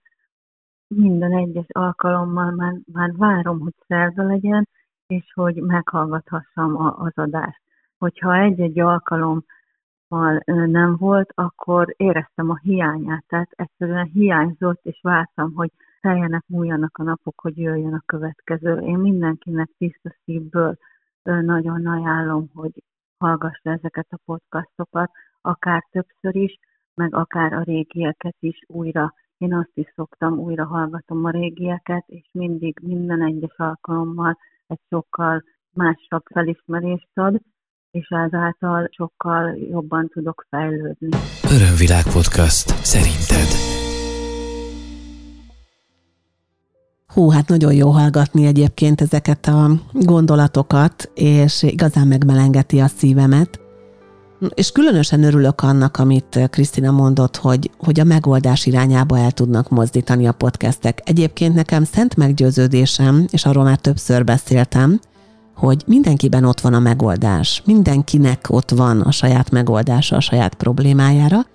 Minden 0.86 1.32
egyes 1.32 1.66
alkalommal 1.68 2.50
már, 2.50 2.74
már 2.92 3.16
várom, 3.16 3.60
hogy 3.60 3.74
szerda 3.86 4.22
legyen, 4.22 4.68
és 5.06 5.32
hogy 5.34 5.54
meghallgathassam 5.54 6.76
a, 6.76 6.96
az 6.98 7.12
adást. 7.14 7.60
Hogyha 7.98 8.36
egy-egy 8.36 8.80
alkalommal 8.80 10.42
nem 10.66 10.96
volt, 10.96 11.32
akkor 11.34 11.94
éreztem 11.96 12.50
a 12.50 12.58
hiányát, 12.62 13.24
tehát 13.28 13.50
egyszerűen 13.50 14.10
hiányzott, 14.12 14.80
és 14.84 15.00
vártam, 15.02 15.52
hogy 15.54 15.70
teljenek, 16.00 16.44
múljanak 16.46 16.98
a 16.98 17.02
napok, 17.02 17.40
hogy 17.40 17.58
jöjjön 17.58 17.94
a 17.94 18.02
következő. 18.06 18.78
Én 18.78 18.98
mindenkinek 18.98 19.68
tiszta 19.78 20.14
szívből 20.24 20.76
nagyon 21.22 21.86
ajánlom, 21.86 22.50
hogy 22.54 22.82
hallgassa 23.22 23.70
ezeket 23.70 24.06
a 24.10 24.18
podcastokat, 24.24 25.10
akár 25.40 25.86
többször 25.90 26.36
is, 26.36 26.58
meg 26.94 27.14
akár 27.14 27.52
a 27.52 27.62
régieket 27.62 28.36
is 28.40 28.58
újra. 28.66 29.14
Én 29.38 29.54
azt 29.54 29.74
is 29.74 29.92
szoktam, 29.94 30.38
újra 30.38 30.64
hallgatom 30.66 31.24
a 31.24 31.30
régieket, 31.30 32.04
és 32.06 32.26
mindig 32.32 32.78
minden 32.82 33.22
egyes 33.22 33.56
alkalommal 33.56 34.38
egy 34.66 34.80
sokkal 34.88 35.42
másabb 35.72 36.24
felismerést 36.34 37.10
ad, 37.14 37.40
és 37.90 38.08
ezáltal 38.08 38.88
sokkal 38.90 39.56
jobban 39.56 40.08
tudok 40.08 40.46
fejlődni. 40.48 41.08
Örömvilág 41.56 42.04
podcast. 42.12 42.68
Szerinted? 42.68 43.81
Hú, 47.12 47.28
hát 47.28 47.48
nagyon 47.48 47.72
jó 47.72 47.90
hallgatni 47.90 48.46
egyébként 48.46 49.00
ezeket 49.00 49.46
a 49.46 49.70
gondolatokat, 49.92 51.10
és 51.14 51.62
igazán 51.62 52.06
megmelengeti 52.06 52.80
a 52.80 52.86
szívemet. 52.96 53.60
És 54.54 54.70
különösen 54.70 55.22
örülök 55.22 55.60
annak, 55.60 55.96
amit 55.96 56.38
Krisztina 56.50 56.90
mondott, 56.90 57.36
hogy, 57.36 57.70
hogy 57.78 58.00
a 58.00 58.04
megoldás 58.04 58.66
irányába 58.66 59.18
el 59.18 59.30
tudnak 59.30 59.68
mozdítani 59.68 60.26
a 60.26 60.32
podcastek. 60.32 61.00
Egyébként 61.04 61.54
nekem 61.54 61.84
szent 61.84 62.16
meggyőződésem, 62.16 63.26
és 63.30 63.44
arról 63.44 63.64
már 63.64 63.78
többször 63.78 64.24
beszéltem, 64.24 65.00
hogy 65.54 65.82
mindenkiben 65.86 66.44
ott 66.44 66.60
van 66.60 66.74
a 66.74 66.78
megoldás. 66.78 67.62
Mindenkinek 67.66 68.46
ott 68.48 68.70
van 68.70 69.00
a 69.00 69.10
saját 69.10 69.50
megoldása 69.50 70.16
a 70.16 70.20
saját 70.20 70.54
problémájára, 70.54 71.46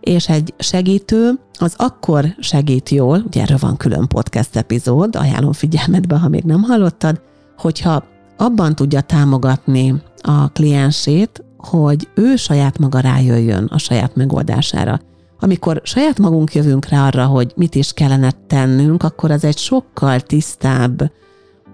és 0.00 0.28
egy 0.28 0.54
segítő 0.58 1.38
az 1.58 1.74
akkor 1.76 2.24
segít 2.38 2.88
jól, 2.88 3.22
ugye 3.26 3.42
erről 3.42 3.58
van 3.60 3.76
külön 3.76 4.08
podcast 4.08 4.56
epizód, 4.56 5.16
ajánlom 5.16 5.52
figyelmetbe, 5.52 6.18
ha 6.18 6.28
még 6.28 6.42
nem 6.42 6.62
hallottad, 6.62 7.20
hogyha 7.58 8.04
abban 8.36 8.74
tudja 8.74 9.00
támogatni 9.00 10.02
a 10.22 10.48
kliensét, 10.48 11.44
hogy 11.56 12.08
ő 12.14 12.36
saját 12.36 12.78
maga 12.78 13.00
rájöjjön 13.00 13.64
a 13.64 13.78
saját 13.78 14.16
megoldására. 14.16 15.00
Amikor 15.40 15.80
saját 15.84 16.18
magunk 16.18 16.54
jövünk 16.54 16.88
rá 16.88 17.06
arra, 17.06 17.26
hogy 17.26 17.52
mit 17.56 17.74
is 17.74 17.92
kellene 17.92 18.30
tennünk, 18.46 19.02
akkor 19.02 19.30
az 19.30 19.44
egy 19.44 19.58
sokkal 19.58 20.20
tisztább, 20.20 21.10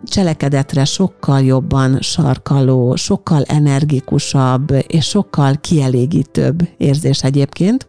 cselekedetre 0.05 0.85
sokkal 0.85 1.41
jobban 1.41 2.01
sarkaló, 2.01 2.97
sokkal 2.97 3.43
energikusabb 3.43 4.71
és 4.87 5.07
sokkal 5.07 5.55
kielégítőbb 5.61 6.69
érzés 6.77 7.23
egyébként 7.23 7.87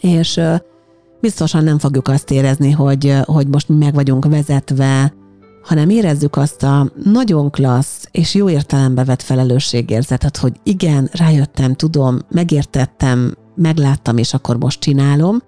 és 0.00 0.40
biztosan 1.20 1.64
nem 1.64 1.78
fogjuk 1.78 2.08
azt 2.08 2.30
érezni, 2.30 2.70
hogy, 2.70 3.16
hogy 3.24 3.48
most 3.48 3.68
mi 3.68 3.76
meg 3.76 3.94
vagyunk 3.94 4.24
vezetve, 4.24 5.12
hanem 5.62 5.90
érezzük 5.90 6.36
azt 6.36 6.62
a 6.62 6.90
nagyon 7.04 7.50
klassz 7.50 8.08
és 8.10 8.34
jó 8.34 8.48
értelembe 8.48 9.04
vett 9.04 9.22
felelősségérzetet, 9.22 10.36
hogy 10.36 10.52
igen, 10.62 11.08
rájöttem, 11.12 11.74
tudom, 11.74 12.18
megértettem, 12.30 13.34
megláttam, 13.54 14.16
és 14.16 14.34
akkor 14.34 14.58
most 14.58 14.80
csinálom, 14.80 15.38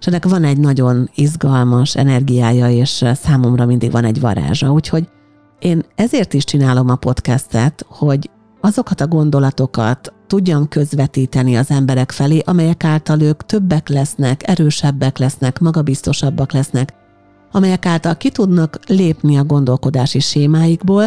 és 0.00 0.06
ennek 0.06 0.24
van 0.24 0.44
egy 0.44 0.58
nagyon 0.58 1.10
izgalmas 1.14 1.96
energiája, 1.96 2.70
és 2.70 3.04
számomra 3.14 3.66
mindig 3.66 3.90
van 3.90 4.04
egy 4.04 4.20
varázsa. 4.20 4.72
Úgyhogy 4.72 5.08
én 5.58 5.84
ezért 5.94 6.34
is 6.34 6.44
csinálom 6.44 6.88
a 6.88 6.94
podcastet, 6.94 7.84
hogy 7.88 8.30
azokat 8.60 9.00
a 9.00 9.06
gondolatokat 9.06 10.12
tudjam 10.26 10.68
közvetíteni 10.68 11.56
az 11.56 11.70
emberek 11.70 12.10
felé, 12.10 12.42
amelyek 12.44 12.84
által 12.84 13.20
ők 13.20 13.46
többek 13.46 13.88
lesznek, 13.88 14.48
erősebbek 14.48 15.18
lesznek, 15.18 15.58
magabiztosabbak 15.58 16.52
lesznek, 16.52 16.94
amelyek 17.52 17.86
által 17.86 18.16
ki 18.16 18.30
tudnak 18.30 18.78
lépni 18.86 19.38
a 19.38 19.44
gondolkodási 19.44 20.18
sémáikból, 20.18 21.04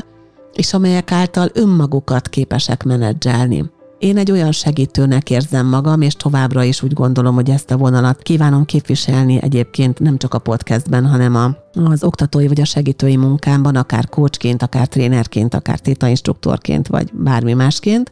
és 0.54 0.74
amelyek 0.74 1.12
által 1.12 1.50
önmagukat 1.54 2.30
képesek 2.30 2.84
menedzselni. 2.84 3.72
Én 4.00 4.18
egy 4.18 4.32
olyan 4.32 4.52
segítőnek 4.52 5.30
érzem 5.30 5.66
magam, 5.66 6.02
és 6.02 6.14
továbbra 6.14 6.64
is 6.64 6.82
úgy 6.82 6.94
gondolom, 6.94 7.36
hogy 7.36 7.50
ezt 7.50 7.72
a 7.72 7.78
vonalat 7.78 8.22
kívánom 8.22 8.66
képviselni 8.66 9.42
egyébként 9.42 10.00
nem 10.00 10.18
csak 10.18 10.34
a 10.34 10.40
podcastben, 10.40 11.06
hanem 11.06 11.36
a, 11.36 11.56
az 11.90 12.04
oktatói 12.04 12.48
vagy 12.48 12.62
a 12.62 12.66
segítői 12.66 13.18
munkámban, 13.18 13.76
akár 13.76 14.10
coachként, 14.10 14.62
akár 14.62 14.88
trénerként, 14.88 15.54
akár 15.54 15.80
tétainstruktorként, 15.80 16.88
vagy 16.88 17.10
bármi 17.14 17.54
másként, 17.54 18.12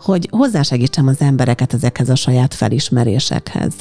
hogy 0.00 0.28
hozzásegítsem 0.30 1.06
az 1.06 1.20
embereket 1.20 1.74
ezekhez 1.74 2.08
a 2.08 2.14
saját 2.14 2.54
felismerésekhez. 2.54 3.74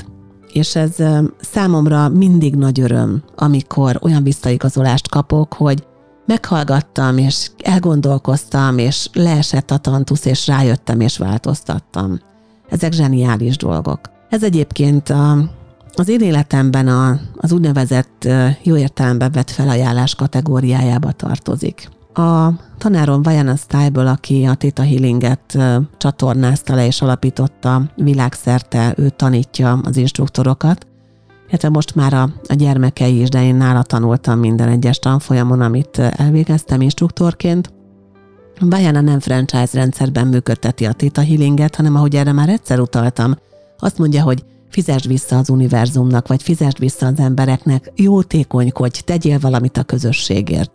És 0.51 0.75
ez 0.75 0.95
számomra 1.39 2.09
mindig 2.09 2.55
nagy 2.55 2.79
öröm, 2.79 3.23
amikor 3.35 3.99
olyan 4.01 4.23
visszaigazolást 4.23 5.09
kapok, 5.09 5.53
hogy 5.53 5.83
meghallgattam, 6.27 7.17
és 7.17 7.49
elgondolkoztam, 7.57 8.77
és 8.77 9.09
leesett 9.13 9.71
a 9.71 9.77
tantusz, 9.77 10.25
és 10.25 10.47
rájöttem, 10.47 10.99
és 10.99 11.17
változtattam. 11.17 12.19
Ezek 12.69 12.93
zseniális 12.93 13.57
dolgok. 13.57 13.99
Ez 14.29 14.43
egyébként 14.43 15.09
a, 15.09 15.37
az 15.95 16.07
én 16.07 16.19
életemben 16.19 16.87
a, 16.87 17.19
az 17.35 17.51
úgynevezett 17.51 18.27
jó 18.63 18.77
értelemben 18.77 19.31
vett 19.31 19.49
felajánlás 19.49 20.15
kategóriájába 20.15 21.11
tartozik. 21.11 21.89
A 22.13 22.49
tanárom 22.77 23.21
Vajana 23.21 23.55
Style-ből, 23.55 24.07
aki 24.07 24.45
a 24.45 24.55
Theta 24.55 24.83
Healinget 24.83 25.57
csatornázta 25.97 26.75
le 26.75 26.85
és 26.85 27.01
alapította 27.01 27.81
világszerte, 27.95 28.93
ő 28.97 29.09
tanítja 29.09 29.79
az 29.83 29.97
instruktorokat, 29.97 30.87
illetve 31.47 31.69
most 31.69 31.95
már 31.95 32.13
a, 32.13 32.29
a 32.47 32.53
gyermekei 32.53 33.21
is, 33.21 33.29
de 33.29 33.43
én 33.43 33.55
nála 33.55 33.83
tanultam 33.83 34.39
minden 34.39 34.69
egyes 34.69 34.99
tanfolyamon, 34.99 35.61
amit 35.61 35.97
elvégeztem 35.97 36.81
instruktorként. 36.81 37.73
Vajana 38.59 39.01
nem 39.01 39.19
franchise 39.19 39.69
rendszerben 39.77 40.27
működteti 40.27 40.85
a 40.85 40.93
Theta 40.93 41.21
Healinget, 41.21 41.75
hanem 41.75 41.95
ahogy 41.95 42.15
erre 42.15 42.31
már 42.31 42.49
egyszer 42.49 42.79
utaltam, 42.79 43.35
azt 43.79 43.97
mondja, 43.97 44.23
hogy 44.23 44.43
fizesd 44.69 45.07
vissza 45.07 45.37
az 45.37 45.49
univerzumnak, 45.49 46.27
vagy 46.27 46.43
fizesd 46.43 46.79
vissza 46.79 47.05
az 47.05 47.19
embereknek, 47.19 47.91
jótékonykodj, 47.95 48.99
tegyél 49.05 49.39
valamit 49.39 49.77
a 49.77 49.83
közösségért. 49.83 50.71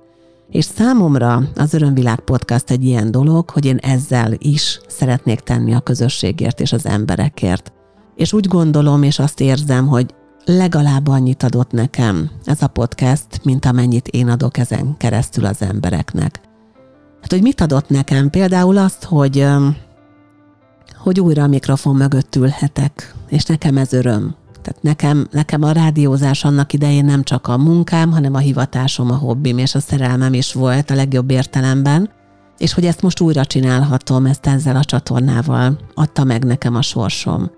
És 0.50 0.64
számomra 0.64 1.42
az 1.56 1.74
Örömvilág 1.74 2.20
Podcast 2.20 2.70
egy 2.70 2.84
ilyen 2.84 3.10
dolog, 3.10 3.50
hogy 3.50 3.64
én 3.64 3.76
ezzel 3.76 4.32
is 4.38 4.80
szeretnék 4.86 5.40
tenni 5.40 5.74
a 5.74 5.80
közösségért 5.80 6.60
és 6.60 6.72
az 6.72 6.86
emberekért. 6.86 7.72
És 8.16 8.32
úgy 8.32 8.46
gondolom, 8.46 9.02
és 9.02 9.18
azt 9.18 9.40
érzem, 9.40 9.86
hogy 9.86 10.14
legalább 10.44 11.08
annyit 11.08 11.42
adott 11.42 11.70
nekem 11.70 12.30
ez 12.44 12.62
a 12.62 12.66
podcast, 12.66 13.44
mint 13.44 13.64
amennyit 13.64 14.08
én 14.08 14.28
adok 14.28 14.58
ezen 14.58 14.96
keresztül 14.96 15.44
az 15.44 15.62
embereknek. 15.62 16.40
Hát, 17.20 17.30
hogy 17.30 17.42
mit 17.42 17.60
adott 17.60 17.88
nekem? 17.88 18.30
Például 18.30 18.78
azt, 18.78 19.04
hogy, 19.04 19.46
hogy 20.96 21.20
újra 21.20 21.42
a 21.42 21.46
mikrofon 21.46 21.96
mögött 21.96 22.36
ülhetek, 22.36 23.14
és 23.28 23.44
nekem 23.44 23.76
ez 23.76 23.92
öröm. 23.92 24.34
Tehát 24.62 24.82
nekem, 24.82 25.26
nekem 25.30 25.62
a 25.62 25.72
rádiózás 25.72 26.44
annak 26.44 26.72
idején 26.72 27.04
nem 27.04 27.22
csak 27.22 27.48
a 27.48 27.58
munkám, 27.58 28.10
hanem 28.10 28.34
a 28.34 28.38
hivatásom, 28.38 29.10
a 29.10 29.16
hobbim 29.16 29.58
és 29.58 29.74
a 29.74 29.80
szerelmem 29.80 30.34
is 30.34 30.52
volt 30.52 30.90
a 30.90 30.94
legjobb 30.94 31.30
értelemben, 31.30 32.10
és 32.58 32.74
hogy 32.74 32.84
ezt 32.84 33.02
most 33.02 33.20
újra 33.20 33.44
csinálhatom, 33.44 34.26
ezt 34.26 34.46
ezzel 34.46 34.76
a 34.76 34.84
csatornával 34.84 35.78
adta 35.94 36.24
meg 36.24 36.44
nekem 36.44 36.74
a 36.74 36.82
sorsom. 36.82 37.50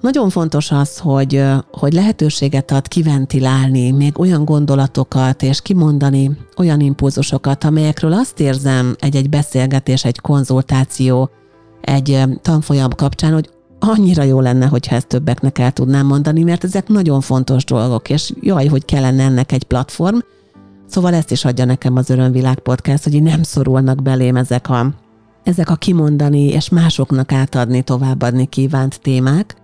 Nagyon 0.00 0.30
fontos 0.30 0.70
az, 0.70 0.98
hogy, 0.98 1.44
hogy 1.70 1.92
lehetőséget 1.92 2.70
ad 2.70 2.88
kiventilálni 2.88 3.90
még 3.90 4.18
olyan 4.18 4.44
gondolatokat, 4.44 5.42
és 5.42 5.62
kimondani 5.62 6.30
olyan 6.56 6.80
impulzusokat, 6.80 7.64
amelyekről 7.64 8.12
azt 8.12 8.40
érzem 8.40 8.96
egy-egy 8.98 9.28
beszélgetés, 9.28 10.04
egy 10.04 10.20
konzultáció, 10.20 11.30
egy 11.80 12.22
tanfolyam 12.42 12.90
kapcsán, 12.90 13.32
hogy 13.32 13.50
annyira 13.78 14.22
jó 14.22 14.40
lenne, 14.40 14.66
hogyha 14.66 14.96
ezt 14.96 15.06
többeknek 15.06 15.58
el 15.58 15.72
tudnám 15.72 16.06
mondani, 16.06 16.42
mert 16.42 16.64
ezek 16.64 16.88
nagyon 16.88 17.20
fontos 17.20 17.64
dolgok, 17.64 18.10
és 18.10 18.32
jaj, 18.40 18.66
hogy 18.66 18.84
kellene 18.84 19.22
ennek 19.22 19.52
egy 19.52 19.64
platform. 19.64 20.18
Szóval 20.86 21.14
ezt 21.14 21.30
is 21.30 21.44
adja 21.44 21.64
nekem 21.64 21.96
az 21.96 22.10
Örömvilág 22.10 22.58
podcast, 22.58 23.04
hogy 23.04 23.22
nem 23.22 23.42
szorulnak 23.42 24.02
belém 24.02 24.36
ezek 24.36 24.68
a 24.68 24.94
ezek 25.44 25.70
a 25.70 25.74
kimondani 25.74 26.44
és 26.44 26.68
másoknak 26.68 27.32
átadni, 27.32 27.82
továbbadni 27.82 28.46
kívánt 28.46 29.00
témák, 29.00 29.56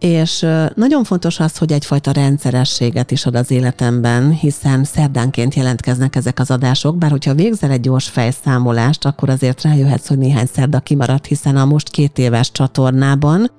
és 0.00 0.46
nagyon 0.74 1.04
fontos 1.04 1.40
az, 1.40 1.58
hogy 1.58 1.72
egyfajta 1.72 2.10
rendszerességet 2.10 3.10
is 3.10 3.26
ad 3.26 3.34
az 3.34 3.50
életemben, 3.50 4.32
hiszen 4.32 4.84
szerdánként 4.84 5.54
jelentkeznek 5.54 6.16
ezek 6.16 6.38
az 6.38 6.50
adások, 6.50 6.98
bár 6.98 7.10
hogyha 7.10 7.34
végzel 7.34 7.70
egy 7.70 7.80
gyors 7.80 8.08
fejszámolást, 8.08 9.04
akkor 9.04 9.28
azért 9.28 9.62
rájöhetsz, 9.62 10.08
hogy 10.08 10.18
néhány 10.18 10.46
szerda 10.52 10.80
kimaradt, 10.80 11.26
hiszen 11.26 11.56
a 11.56 11.64
most 11.64 11.88
két 11.88 12.18
éves 12.18 12.52
csatornában 12.52 13.50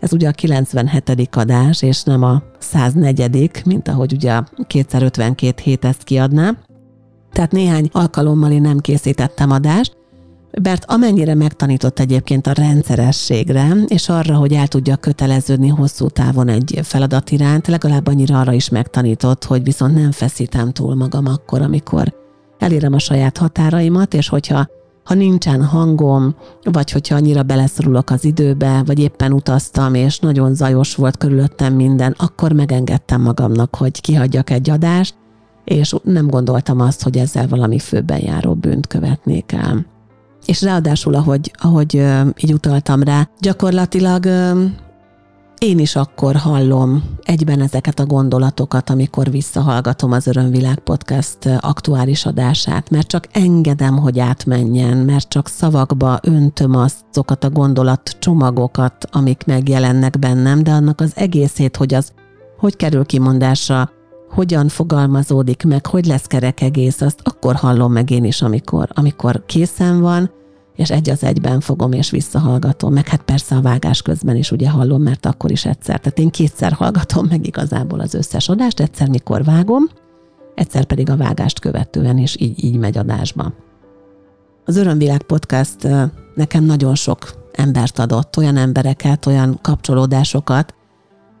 ez 0.00 0.12
ugye 0.12 0.28
a 0.28 0.32
97. 0.32 1.28
adás, 1.36 1.82
és 1.82 2.02
nem 2.02 2.22
a 2.22 2.42
104. 2.58 3.50
mint 3.64 3.88
ahogy 3.88 4.12
ugye 4.12 4.32
a 4.32 4.46
252 4.66 5.62
hét 5.62 5.84
ezt 5.84 6.02
kiadná. 6.02 6.56
Tehát 7.32 7.52
néhány 7.52 7.88
alkalommal 7.92 8.50
én 8.50 8.60
nem 8.60 8.78
készítettem 8.78 9.50
adást, 9.50 9.96
mert 10.62 10.84
amennyire 10.86 11.34
megtanított 11.34 11.98
egyébként 11.98 12.46
a 12.46 12.52
rendszerességre, 12.52 13.68
és 13.86 14.08
arra, 14.08 14.36
hogy 14.36 14.52
el 14.52 14.68
tudja 14.68 14.96
köteleződni 14.96 15.68
hosszú 15.68 16.08
távon 16.08 16.48
egy 16.48 16.80
feladat 16.82 17.30
iránt, 17.30 17.66
legalább 17.66 18.06
annyira 18.06 18.40
arra 18.40 18.52
is 18.52 18.68
megtanított, 18.68 19.44
hogy 19.44 19.62
viszont 19.62 19.94
nem 19.94 20.10
feszítem 20.10 20.72
túl 20.72 20.94
magam 20.94 21.26
akkor, 21.26 21.62
amikor 21.62 22.14
elérem 22.58 22.92
a 22.92 22.98
saját 22.98 23.38
határaimat, 23.38 24.14
és 24.14 24.28
hogyha 24.28 24.66
ha 25.04 25.14
nincsen 25.14 25.64
hangom, 25.64 26.34
vagy 26.62 26.90
hogyha 26.90 27.14
annyira 27.14 27.42
beleszorulok 27.42 28.10
az 28.10 28.24
időbe, 28.24 28.82
vagy 28.86 28.98
éppen 28.98 29.32
utaztam, 29.32 29.94
és 29.94 30.18
nagyon 30.18 30.54
zajos 30.54 30.94
volt 30.94 31.16
körülöttem 31.16 31.74
minden, 31.74 32.14
akkor 32.18 32.52
megengedtem 32.52 33.20
magamnak, 33.20 33.76
hogy 33.76 34.00
kihagyjak 34.00 34.50
egy 34.50 34.70
adást, 34.70 35.14
és 35.64 35.94
nem 36.02 36.26
gondoltam 36.26 36.80
azt, 36.80 37.02
hogy 37.02 37.16
ezzel 37.16 37.48
valami 37.48 37.78
főben 37.78 38.20
járó 38.20 38.54
bűnt 38.54 38.86
követnék 38.86 39.52
el. 39.52 39.86
És 40.48 40.62
ráadásul, 40.62 41.14
ahogy, 41.14 41.52
ahogy 41.54 41.94
így 42.42 42.52
utaltam 42.52 43.02
rá, 43.02 43.28
gyakorlatilag 43.40 44.26
én 45.58 45.78
is 45.78 45.96
akkor 45.96 46.36
hallom 46.36 47.02
egyben 47.22 47.60
ezeket 47.60 48.00
a 48.00 48.06
gondolatokat, 48.06 48.90
amikor 48.90 49.30
visszahallgatom 49.30 50.12
az 50.12 50.26
Örömvilág 50.26 50.78
Podcast 50.78 51.38
aktuális 51.60 52.26
adását, 52.26 52.90
mert 52.90 53.06
csak 53.06 53.28
engedem, 53.32 53.98
hogy 53.98 54.18
átmenjen, 54.18 54.96
mert 54.96 55.28
csak 55.28 55.48
szavakba 55.48 56.18
öntöm 56.22 56.74
azokat 56.74 57.44
a 57.44 57.50
gondolat 57.50 58.16
csomagokat, 58.18 59.08
amik 59.12 59.44
megjelennek 59.46 60.18
bennem, 60.18 60.62
de 60.62 60.70
annak 60.70 61.00
az 61.00 61.12
egészét, 61.14 61.76
hogy 61.76 61.94
az 61.94 62.12
hogy 62.58 62.76
kerül 62.76 63.04
kimondásra, 63.04 63.90
hogyan 64.30 64.68
fogalmazódik 64.68 65.62
meg, 65.62 65.86
hogy 65.86 66.06
lesz 66.06 66.26
kerek 66.26 66.60
egész, 66.60 67.00
azt 67.00 67.20
akkor 67.22 67.54
hallom 67.54 67.92
meg 67.92 68.10
én 68.10 68.24
is, 68.24 68.42
amikor, 68.42 68.88
amikor 68.92 69.42
készen 69.46 70.00
van, 70.00 70.30
és 70.76 70.90
egy 70.90 71.10
az 71.10 71.24
egyben 71.24 71.60
fogom 71.60 71.92
és 71.92 72.10
visszahallgatom, 72.10 72.92
meg 72.92 73.08
hát 73.08 73.22
persze 73.22 73.56
a 73.56 73.60
vágás 73.60 74.02
közben 74.02 74.36
is 74.36 74.50
ugye 74.50 74.70
hallom, 74.70 75.02
mert 75.02 75.26
akkor 75.26 75.50
is 75.50 75.64
egyszer. 75.64 76.00
Tehát 76.00 76.18
én 76.18 76.30
kétszer 76.30 76.72
hallgatom 76.72 77.26
meg 77.26 77.46
igazából 77.46 78.00
az 78.00 78.14
összes 78.14 78.48
adást, 78.48 78.80
egyszer 78.80 79.08
mikor 79.08 79.44
vágom, 79.44 79.84
egyszer 80.54 80.84
pedig 80.84 81.10
a 81.10 81.16
vágást 81.16 81.60
követően, 81.60 82.18
és 82.18 82.36
így, 82.40 82.64
így 82.64 82.76
megy 82.76 82.98
adásba. 82.98 83.52
Az 84.64 84.76
Örömvilág 84.76 85.22
Podcast 85.22 85.88
nekem 86.34 86.64
nagyon 86.64 86.94
sok 86.94 87.18
embert 87.52 87.98
adott, 87.98 88.36
olyan 88.36 88.56
embereket, 88.56 89.26
olyan 89.26 89.58
kapcsolódásokat, 89.62 90.74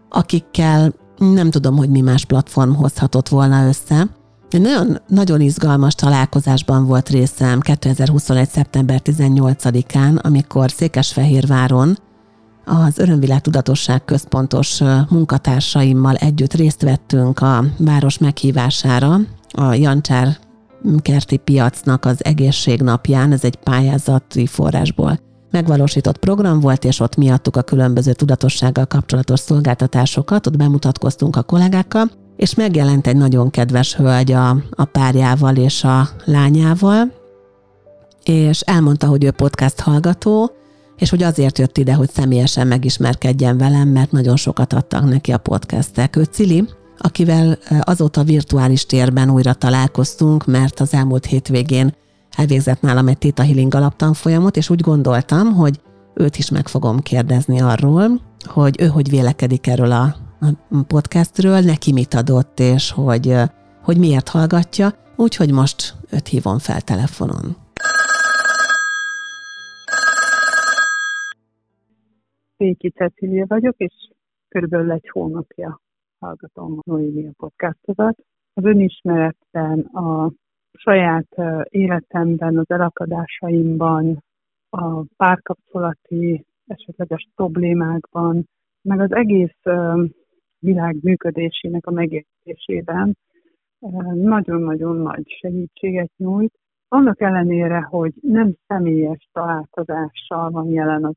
akikkel 0.08 0.94
nem 1.18 1.50
tudom, 1.50 1.76
hogy 1.76 1.90
mi 1.90 2.00
más 2.00 2.24
platform 2.24 2.72
hozhatott 2.72 3.28
volna 3.28 3.66
össze, 3.66 4.06
egy 4.50 4.60
nagyon, 4.60 4.98
nagyon 5.08 5.40
izgalmas 5.40 5.94
találkozásban 5.94 6.86
volt 6.86 7.08
részem 7.08 7.60
2021. 7.60 8.48
szeptember 8.48 9.00
18-án, 9.04 10.22
amikor 10.22 10.70
Székesfehérváron 10.70 11.98
az 12.64 12.98
Örömvilág 12.98 13.40
Tudatosság 13.40 14.04
Központos 14.04 14.80
munkatársaimmal 15.08 16.14
együtt 16.14 16.54
részt 16.54 16.82
vettünk 16.82 17.40
a 17.40 17.64
város 17.78 18.18
meghívására, 18.18 19.20
a 19.48 19.74
Jancsár 19.74 20.38
kerti 21.02 21.36
piacnak 21.36 22.04
az 22.04 22.24
egészségnapján, 22.24 23.32
ez 23.32 23.44
egy 23.44 23.56
pályázati 23.56 24.46
forrásból 24.46 25.27
megvalósított 25.50 26.18
program 26.18 26.60
volt, 26.60 26.84
és 26.84 27.00
ott 27.00 27.16
miattuk 27.16 27.56
a 27.56 27.62
különböző 27.62 28.12
tudatossággal 28.12 28.86
kapcsolatos 28.86 29.40
szolgáltatásokat, 29.40 30.46
ott 30.46 30.56
bemutatkoztunk 30.56 31.36
a 31.36 31.42
kollégákkal, 31.42 32.10
és 32.36 32.54
megjelent 32.54 33.06
egy 33.06 33.16
nagyon 33.16 33.50
kedves 33.50 33.94
hölgy 33.94 34.32
a, 34.32 34.50
a 34.70 34.84
párjával 34.84 35.56
és 35.56 35.84
a 35.84 36.08
lányával, 36.24 37.12
és 38.24 38.60
elmondta, 38.60 39.06
hogy 39.06 39.24
ő 39.24 39.30
podcast 39.30 39.80
hallgató, 39.80 40.50
és 40.96 41.10
hogy 41.10 41.22
azért 41.22 41.58
jött 41.58 41.78
ide, 41.78 41.94
hogy 41.94 42.10
személyesen 42.10 42.66
megismerkedjen 42.66 43.58
velem, 43.58 43.88
mert 43.88 44.12
nagyon 44.12 44.36
sokat 44.36 44.72
adtak 44.72 45.08
neki 45.08 45.32
a 45.32 45.38
podcastek. 45.38 46.16
Ő 46.16 46.22
Cili, 46.22 46.68
akivel 46.98 47.58
azóta 47.80 48.22
virtuális 48.22 48.86
térben 48.86 49.30
újra 49.30 49.52
találkoztunk, 49.52 50.46
mert 50.46 50.80
az 50.80 50.94
elmúlt 50.94 51.26
hétvégén 51.26 51.94
elvégzett 52.38 52.80
nálam 52.80 53.08
egy 53.08 53.18
Theta 53.18 53.42
Healing 53.42 53.74
alaptanfolyamot, 53.74 54.56
és 54.56 54.70
úgy 54.70 54.80
gondoltam, 54.80 55.46
hogy 55.54 55.80
őt 56.14 56.36
is 56.36 56.50
meg 56.50 56.66
fogom 56.68 56.98
kérdezni 56.98 57.60
arról, 57.60 58.20
hogy 58.44 58.80
ő 58.80 58.86
hogy 58.86 59.08
vélekedik 59.10 59.66
erről 59.66 59.92
a 59.92 60.14
podcastről, 60.86 61.60
neki 61.60 61.92
mit 61.92 62.14
adott, 62.14 62.58
és 62.58 62.92
hogy, 62.92 63.34
hogy 63.82 63.98
miért 63.98 64.28
hallgatja, 64.28 64.88
úgyhogy 65.16 65.52
most 65.52 65.94
őt 66.12 66.26
hívom 66.26 66.58
fel 66.58 66.80
telefonon. 66.80 67.56
Széki 72.56 72.90
Cecília 72.90 73.44
vagyok, 73.48 73.74
és 73.76 73.94
körülbelül 74.48 74.92
egy 74.92 75.08
hónapja 75.12 75.80
hallgatom 76.18 76.78
a 76.78 76.82
Noémia 76.84 77.30
podcastodat. 77.36 78.18
Az 78.52 78.64
önismeretben, 78.64 79.78
a 79.80 80.32
saját 80.78 81.28
életemben, 81.62 82.58
az 82.58 82.70
elakadásaimban, 82.70 84.24
a 84.70 85.04
párkapcsolati 85.16 86.44
esetleges 86.66 87.28
problémákban, 87.34 88.48
meg 88.82 89.00
az 89.00 89.12
egész 89.12 89.62
világ 90.58 90.96
működésének 91.02 91.86
a 91.86 91.90
megértésében 91.90 93.16
nagyon-nagyon 94.14 94.96
nagy 94.96 95.28
segítséget 95.40 96.10
nyújt. 96.16 96.54
Annak 96.88 97.20
ellenére, 97.20 97.80
hogy 97.80 98.12
nem 98.20 98.54
személyes 98.66 99.28
találkozással 99.32 100.50
van 100.50 100.68
jelen 100.70 101.04
az 101.04 101.14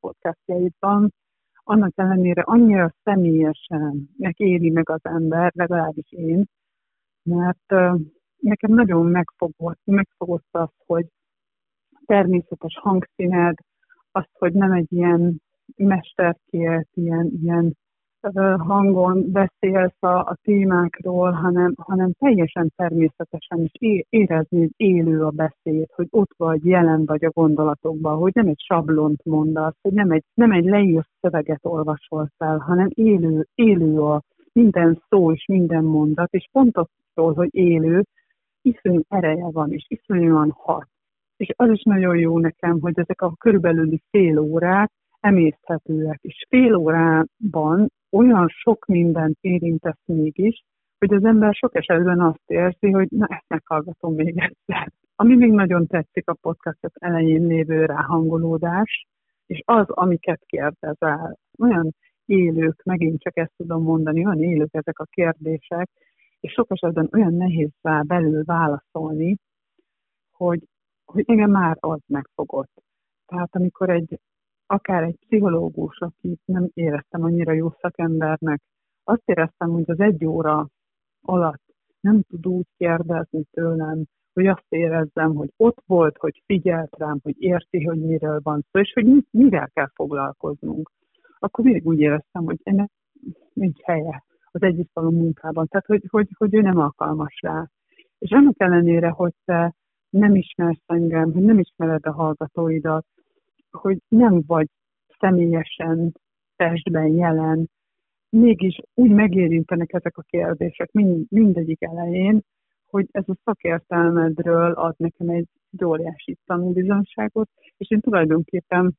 podcastjaidban, 0.00 1.12
annak 1.64 1.92
ellenére 1.94 2.42
annyira 2.42 2.92
személyesen 3.02 4.08
megéri 4.16 4.70
meg 4.70 4.90
az 4.90 5.00
ember, 5.02 5.52
legalábbis 5.54 6.12
én, 6.12 6.44
mert 7.22 7.74
nekem 8.44 8.72
nagyon 8.72 9.06
megfogott, 9.06 9.80
megfogott 9.84 10.48
az, 10.50 10.68
hogy 10.86 11.06
természetes 12.06 12.78
hangszíned, 12.80 13.54
azt, 14.12 14.30
hogy 14.32 14.52
nem 14.52 14.72
egy 14.72 14.92
ilyen 14.92 15.42
mesterkért, 15.76 16.88
ilyen, 16.94 17.30
ilyen 17.42 17.76
hangon 18.58 19.30
beszélsz 19.32 20.02
a, 20.02 20.18
a 20.18 20.36
témákról, 20.42 21.30
hanem, 21.30 21.74
hanem 21.76 22.12
teljesen 22.12 22.72
természetesen 22.76 23.60
is 23.72 24.04
érezni, 24.08 24.58
hogy 24.58 24.72
élő 24.76 25.24
a 25.24 25.30
beszéd, 25.30 25.86
hogy 25.94 26.06
ott 26.10 26.30
vagy, 26.36 26.64
jelen 26.64 27.04
vagy 27.04 27.24
a 27.24 27.30
gondolatokban, 27.30 28.16
hogy 28.16 28.32
nem 28.34 28.46
egy 28.46 28.60
sablont 28.60 29.24
mondasz, 29.24 29.76
hogy 29.80 29.92
nem 29.92 30.10
egy, 30.10 30.24
nem 30.34 30.52
egy 30.52 30.64
leírt 30.64 31.08
szöveget 31.20 31.60
olvasol 31.62 32.30
fel, 32.36 32.58
hanem 32.58 32.88
élő, 32.90 33.46
élő 33.54 34.00
a 34.00 34.22
minden 34.52 35.02
szó 35.08 35.32
és 35.32 35.44
minden 35.46 35.84
mondat, 35.84 36.32
és 36.32 36.48
pont 36.52 36.76
attól, 36.76 37.34
hogy 37.34 37.48
élő, 37.50 38.02
iszonyú 38.64 39.00
ereje 39.08 39.50
van, 39.50 39.72
és 39.72 39.84
iszonyúan 39.88 40.50
hat. 40.50 40.88
És 41.36 41.48
az 41.56 41.70
is 41.70 41.82
nagyon 41.82 42.16
jó 42.16 42.38
nekem, 42.38 42.80
hogy 42.80 42.98
ezek 42.98 43.22
a 43.22 43.34
körülbelüli 43.38 44.02
fél 44.10 44.38
órák 44.38 44.90
emészthetőek, 45.20 46.18
és 46.22 46.46
fél 46.48 46.74
órában 46.74 47.88
olyan 48.12 48.48
sok 48.48 48.86
mindent 48.86 49.36
érintesz 49.40 50.02
mégis, 50.04 50.64
hogy 50.98 51.14
az 51.14 51.24
ember 51.24 51.54
sok 51.54 51.74
esetben 51.74 52.20
azt 52.20 52.42
érzi, 52.46 52.90
hogy 52.90 53.08
na 53.10 53.26
ezt 53.28 53.48
meghallgatom 53.48 54.14
még 54.14 54.38
egyszer. 54.38 54.92
Ami 55.16 55.36
még 55.36 55.50
nagyon 55.50 55.86
tetszik 55.86 56.28
a 56.28 56.36
podcast 56.40 56.92
elején 56.92 57.46
lévő 57.46 57.84
ráhangolódás, 57.84 59.06
és 59.46 59.62
az, 59.64 59.88
amiket 59.88 60.42
kérdezel, 60.46 61.38
olyan 61.58 61.94
élők, 62.26 62.82
megint 62.84 63.20
csak 63.20 63.36
ezt 63.36 63.52
tudom 63.56 63.82
mondani, 63.82 64.26
olyan 64.26 64.42
élők 64.42 64.74
ezek 64.74 64.98
a 64.98 65.06
kérdések, 65.10 65.90
és 66.44 66.52
sok 66.52 66.70
esetben 66.70 67.08
olyan 67.12 67.34
nehéz 67.34 67.70
rá 67.82 68.00
belül 68.00 68.44
válaszolni, 68.44 69.36
hogy, 70.32 70.68
hogy 71.04 71.24
engem 71.26 71.50
már 71.50 71.76
az 71.80 72.00
megfogott. 72.06 72.82
Tehát 73.26 73.54
amikor 73.54 73.90
egy, 73.90 74.20
akár 74.66 75.02
egy 75.02 75.16
pszichológus, 75.20 75.98
akit 75.98 76.40
nem 76.44 76.68
éreztem 76.74 77.22
annyira 77.22 77.52
jó 77.52 77.70
szakembernek, 77.80 78.60
azt 79.04 79.22
éreztem, 79.24 79.70
hogy 79.70 79.90
az 79.90 80.00
egy 80.00 80.24
óra 80.24 80.68
alatt 81.20 81.62
nem 82.00 82.22
tud 82.22 82.46
úgy 82.46 82.66
kérdezni 82.76 83.44
tőlem, 83.50 84.04
hogy 84.32 84.46
azt 84.46 84.66
érezzem, 84.68 85.34
hogy 85.34 85.52
ott 85.56 85.82
volt, 85.86 86.16
hogy 86.16 86.42
figyelt 86.46 86.96
rám, 86.96 87.18
hogy 87.22 87.42
érti, 87.42 87.84
hogy 87.84 88.00
miről 88.00 88.40
van 88.42 88.64
szó, 88.70 88.80
és 88.80 88.92
hogy 88.92 89.26
mivel 89.30 89.70
kell 89.72 89.90
foglalkoznunk. 89.94 90.90
Akkor 91.38 91.64
mindig 91.64 91.86
úgy 91.86 91.98
éreztem, 91.98 92.44
hogy 92.44 92.60
ennek 92.62 92.90
nincs 93.52 93.80
helye 93.80 94.24
az 94.54 94.62
együttvaló 94.62 95.10
munkában, 95.10 95.66
tehát 95.66 95.86
hogy, 95.86 96.02
hogy, 96.10 96.28
hogy 96.38 96.54
ő 96.54 96.60
nem 96.60 96.78
alkalmas 96.78 97.38
rá. 97.40 97.68
És 98.18 98.30
annak 98.30 98.60
ellenére, 98.60 99.08
hogy 99.08 99.32
te 99.44 99.74
nem 100.10 100.34
ismersz 100.34 100.82
engem, 100.86 101.32
hogy 101.32 101.42
nem 101.42 101.58
ismered 101.58 102.06
a 102.06 102.12
hallgatóidat, 102.12 103.06
hogy 103.70 103.98
nem 104.08 104.42
vagy 104.46 104.68
személyesen 105.18 106.12
testben 106.56 107.08
jelen, 107.08 107.68
mégis 108.28 108.80
úgy 108.94 109.10
megérintenek 109.10 109.92
ezek 109.92 110.16
a 110.16 110.22
kérdések 110.22 110.92
mind, 110.92 111.26
mindegyik 111.30 111.82
elején, 111.82 112.42
hogy 112.86 113.08
ez 113.10 113.24
a 113.26 113.36
szakértelmedről 113.44 114.72
ad 114.72 114.94
nekem 114.96 115.28
egy 115.28 115.48
óriási 115.84 116.36
tanulbizonságot, 116.44 117.48
és 117.76 117.90
én 117.90 118.00
tulajdonképpen 118.00 118.96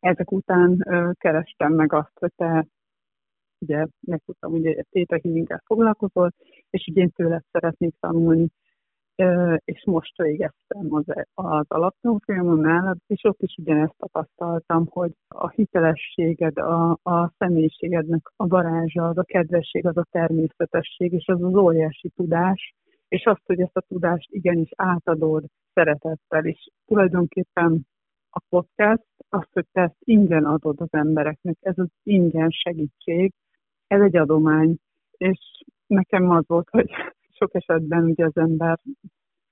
ezek 0.00 0.32
után 0.32 0.78
ö, 0.86 1.10
kerestem 1.18 1.72
meg 1.72 1.92
azt, 1.92 2.18
hogy 2.18 2.32
te 2.36 2.66
ugye 3.60 3.86
megtudtam, 4.00 4.50
hogy 4.50 4.66
egy 4.66 4.86
Theta 4.90 5.18
healing 5.22 5.60
foglalkozol, 5.64 6.30
és 6.70 6.86
ugye 6.90 7.00
én 7.00 7.10
tőled 7.10 7.42
szeretnék 7.50 7.94
tanulni, 8.00 8.48
és 9.64 9.82
most 9.86 10.22
végeztem 10.22 10.86
az, 10.94 11.04
az 11.34 11.64
alaptanfolyamon 11.68 12.58
nálad, 12.58 12.96
és 13.06 13.24
ott 13.24 13.42
is 13.42 13.56
ugyanezt 13.58 13.94
tapasztaltam, 13.96 14.86
hogy 14.86 15.12
a 15.28 15.48
hitelességed, 15.48 16.58
a, 16.58 16.90
a 17.02 17.32
személyiségednek 17.38 18.32
a 18.36 18.46
varázsa, 18.46 19.08
az 19.08 19.18
a 19.18 19.22
kedvesség, 19.22 19.86
az 19.86 19.96
a 19.96 20.06
természetesség, 20.10 21.12
és 21.12 21.26
az 21.26 21.42
az 21.42 21.54
óriási 21.54 22.08
tudás, 22.16 22.74
és 23.08 23.24
azt, 23.24 23.42
hogy 23.46 23.60
ezt 23.60 23.76
a 23.76 23.84
tudást 23.88 24.30
igenis 24.30 24.70
átadod 24.76 25.44
szeretettel, 25.72 26.44
és 26.44 26.68
tulajdonképpen 26.86 27.86
a 28.30 28.40
podcast, 28.48 29.06
azt, 29.28 29.48
hogy 29.52 29.66
te 29.72 29.80
ezt 29.80 29.96
ingyen 29.98 30.44
adod 30.44 30.80
az 30.80 30.92
embereknek, 30.92 31.56
ez 31.60 31.78
az 31.78 31.88
ingyen 32.02 32.50
segítség, 32.50 33.32
ez 33.90 34.00
egy 34.00 34.16
adomány, 34.16 34.76
és 35.10 35.38
nekem 35.86 36.30
az 36.30 36.44
volt, 36.46 36.68
hogy 36.68 36.90
sok 37.38 37.54
esetben 37.54 38.04
ugye 38.04 38.24
az 38.24 38.36
ember 38.36 38.78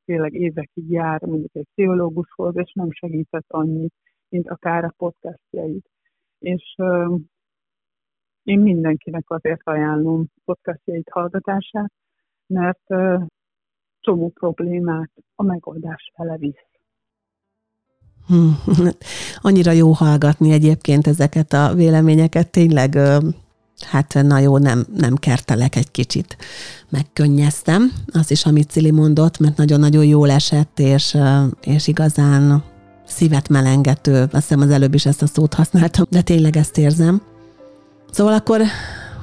tényleg 0.05 0.35
évekig 0.35 0.91
jár 0.91 1.21
mondjuk 1.23 1.55
egy 1.55 1.67
pszichológushoz, 1.73 2.57
és 2.57 2.73
nem 2.73 2.91
segített 2.91 3.47
annyit, 3.49 3.95
mint 4.29 4.49
akár 4.49 4.85
a 4.85 4.95
podcastjaid. 4.97 5.83
És 6.39 6.75
uh, 6.77 7.21
én 8.43 8.61
mindenkinek 8.61 9.25
azért 9.31 9.61
ajánlom 9.65 10.27
podcastjait 10.45 11.09
hallgatását, 11.11 11.93
mert 12.47 12.85
uh, 12.87 13.23
csomó 14.01 14.29
problémát 14.29 15.11
a 15.35 15.43
megoldás 15.43 16.13
fele 16.15 16.37
visz. 16.37 16.67
Hmm. 18.27 18.55
Annyira 19.37 19.73
jó 19.73 19.91
hallgatni 19.93 20.53
egyébként 20.53 21.07
ezeket 21.07 21.53
a 21.53 21.75
véleményeket, 21.75 22.51
tényleg 22.51 22.95
hát 23.85 24.19
na 24.23 24.39
jó, 24.39 24.59
nem, 24.59 24.87
nem 24.97 25.17
kertelek 25.17 25.77
egy 25.77 25.91
kicsit. 25.91 26.37
Megkönnyeztem 26.89 27.93
az 28.13 28.31
is, 28.31 28.47
amit 28.47 28.71
Cili 28.71 28.91
mondott, 28.91 29.39
mert 29.39 29.57
nagyon-nagyon 29.57 30.05
jól 30.05 30.31
esett, 30.31 30.79
és, 30.79 31.17
és 31.61 31.87
igazán 31.87 32.63
szívet 33.07 33.49
melengető. 33.49 34.23
Azt 34.23 34.31
hiszem 34.33 34.61
az 34.61 34.71
előbb 34.71 34.95
is 34.95 35.07
ezt 35.07 35.23
a 35.23 35.27
szót 35.27 35.55
használtam, 35.55 36.05
de 36.11 36.21
tényleg 36.21 36.57
ezt 36.57 36.79
érzem. 36.79 37.23
Szóval 38.11 38.33
akkor 38.33 38.63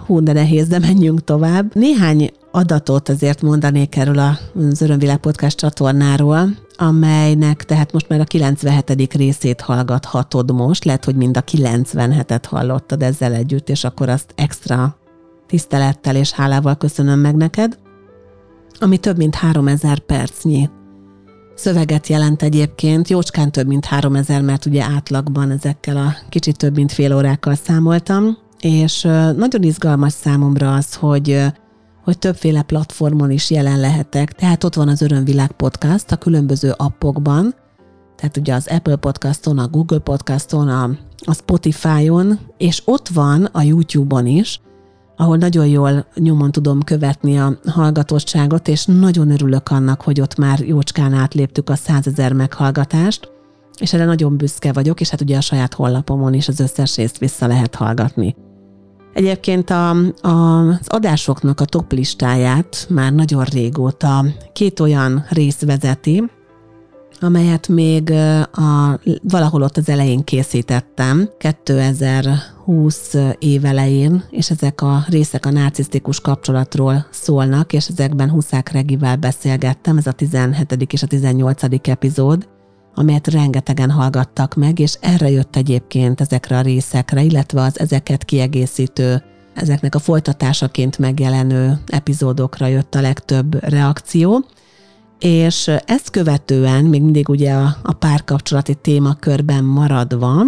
hú, 0.05 0.23
de 0.23 0.33
nehéz, 0.33 0.67
de 0.67 0.79
menjünk 0.79 1.23
tovább. 1.23 1.75
Néhány 1.75 2.31
adatot 2.51 3.09
azért 3.09 3.41
mondanék 3.41 3.95
erről 3.95 4.19
a 4.19 4.37
Örömvilág 4.79 5.17
Podcast 5.17 5.57
csatornáról, 5.57 6.49
amelynek 6.77 7.63
tehát 7.63 7.91
most 7.91 8.09
már 8.09 8.19
a 8.19 8.23
97. 8.23 9.13
részét 9.13 9.61
hallgathatod 9.61 10.51
most, 10.51 10.85
lehet, 10.85 11.05
hogy 11.05 11.15
mind 11.15 11.37
a 11.37 11.43
97-et 11.43 12.43
hallottad 12.47 13.03
ezzel 13.03 13.33
együtt, 13.33 13.69
és 13.69 13.83
akkor 13.83 14.09
azt 14.09 14.33
extra 14.35 14.97
tisztelettel 15.47 16.15
és 16.15 16.31
hálával 16.31 16.75
köszönöm 16.75 17.19
meg 17.19 17.35
neked, 17.35 17.77
ami 18.79 18.97
több 18.97 19.17
mint 19.17 19.35
3000 19.35 19.99
percnyi 19.99 20.69
szöveget 21.55 22.07
jelent 22.07 22.41
egyébként, 22.41 23.09
jócskán 23.09 23.51
több 23.51 23.67
mint 23.67 23.85
3000, 23.85 24.41
mert 24.41 24.65
ugye 24.65 24.83
átlagban 24.83 25.51
ezekkel 25.51 25.97
a 25.97 26.15
kicsit 26.29 26.57
több 26.57 26.75
mint 26.75 26.91
fél 26.91 27.15
órákkal 27.15 27.55
számoltam, 27.55 28.37
és 28.59 29.01
nagyon 29.35 29.63
izgalmas 29.63 30.13
számomra 30.13 30.73
az, 30.73 30.93
hogy 30.93 31.45
hogy 32.05 32.19
többféle 32.19 32.61
platformon 32.61 33.31
is 33.31 33.49
jelen 33.49 33.79
lehetek. 33.79 34.31
Tehát 34.33 34.63
ott 34.63 34.75
van 34.75 34.87
az 34.87 35.01
Örömvilág 35.01 35.51
Podcast 35.51 36.11
a 36.11 36.15
különböző 36.15 36.73
appokban, 36.77 37.55
tehát 38.15 38.37
ugye 38.37 38.53
az 38.53 38.67
Apple 38.67 38.95
Podcaston, 38.95 39.57
a 39.57 39.67
Google 39.67 39.99
Podcaston, 39.99 40.67
a, 40.67 40.89
a 41.25 41.33
Spotify-on, 41.33 42.39
és 42.57 42.81
ott 42.85 43.07
van 43.07 43.43
a 43.43 43.61
YouTube-on 43.61 44.27
is, 44.27 44.61
ahol 45.17 45.37
nagyon 45.37 45.67
jól 45.67 46.05
nyomon 46.15 46.51
tudom 46.51 46.81
követni 46.81 47.39
a 47.39 47.59
hallgatottságot, 47.65 48.67
és 48.67 48.85
nagyon 48.85 49.31
örülök 49.31 49.69
annak, 49.69 50.01
hogy 50.01 50.21
ott 50.21 50.35
már 50.35 50.59
jócskán 50.59 51.13
átléptük 51.13 51.69
a 51.69 51.75
százezer 51.75 52.33
meghallgatást, 52.33 53.31
és 53.79 53.93
erre 53.93 54.05
nagyon 54.05 54.37
büszke 54.37 54.73
vagyok, 54.73 55.01
és 55.01 55.09
hát 55.09 55.21
ugye 55.21 55.37
a 55.37 55.41
saját 55.41 55.73
honlapomon 55.73 56.33
is 56.33 56.47
az 56.47 56.59
összes 56.59 56.95
részt 56.95 57.17
vissza 57.17 57.47
lehet 57.47 57.75
hallgatni. 57.75 58.35
Egyébként 59.15 59.69
a, 59.69 59.89
a, 60.21 60.67
az 60.67 60.87
adásoknak 60.87 61.59
a 61.59 61.65
top 61.65 61.91
listáját 61.91 62.85
már 62.89 63.13
nagyon 63.13 63.43
régóta 63.43 64.25
két 64.53 64.79
olyan 64.79 65.25
rész 65.29 65.61
vezeti, 65.61 66.23
amelyet 67.19 67.67
még 67.67 68.11
a, 68.51 68.99
valahol 69.21 69.61
ott 69.61 69.77
az 69.77 69.89
elején 69.89 70.23
készítettem, 70.23 71.29
2020 71.37 73.13
év 73.39 73.65
elején, 73.65 74.23
és 74.29 74.49
ezek 74.49 74.81
a 74.81 75.03
részek 75.07 75.45
a 75.45 75.51
narcisztikus 75.51 76.19
kapcsolatról 76.19 77.05
szólnak, 77.11 77.73
és 77.73 77.87
ezekben 77.87 78.29
Huszák 78.29 78.71
Regivel 78.71 79.15
beszélgettem, 79.15 79.97
ez 79.97 80.07
a 80.07 80.11
17. 80.11 80.91
és 80.91 81.03
a 81.03 81.07
18. 81.07 81.87
epizód, 81.87 82.47
amelyet 82.95 83.27
rengetegen 83.27 83.89
hallgattak 83.89 84.55
meg, 84.55 84.79
és 84.79 84.97
erre 84.99 85.29
jött 85.29 85.55
egyébként 85.55 86.21
ezekre 86.21 86.57
a 86.57 86.61
részekre, 86.61 87.21
illetve 87.21 87.61
az 87.61 87.79
ezeket 87.79 88.25
kiegészítő, 88.25 89.23
ezeknek 89.53 89.95
a 89.95 89.99
folytatásaként 89.99 90.97
megjelenő 90.97 91.79
epizódokra 91.85 92.67
jött 92.67 92.95
a 92.95 93.01
legtöbb 93.01 93.63
reakció. 93.63 94.45
És 95.19 95.71
ezt 95.85 96.09
követően, 96.09 96.83
még 96.83 97.01
mindig 97.01 97.29
ugye 97.29 97.53
a, 97.53 97.77
a 97.83 97.93
párkapcsolati 97.93 98.75
témakörben 98.75 99.63
maradva, 99.63 100.45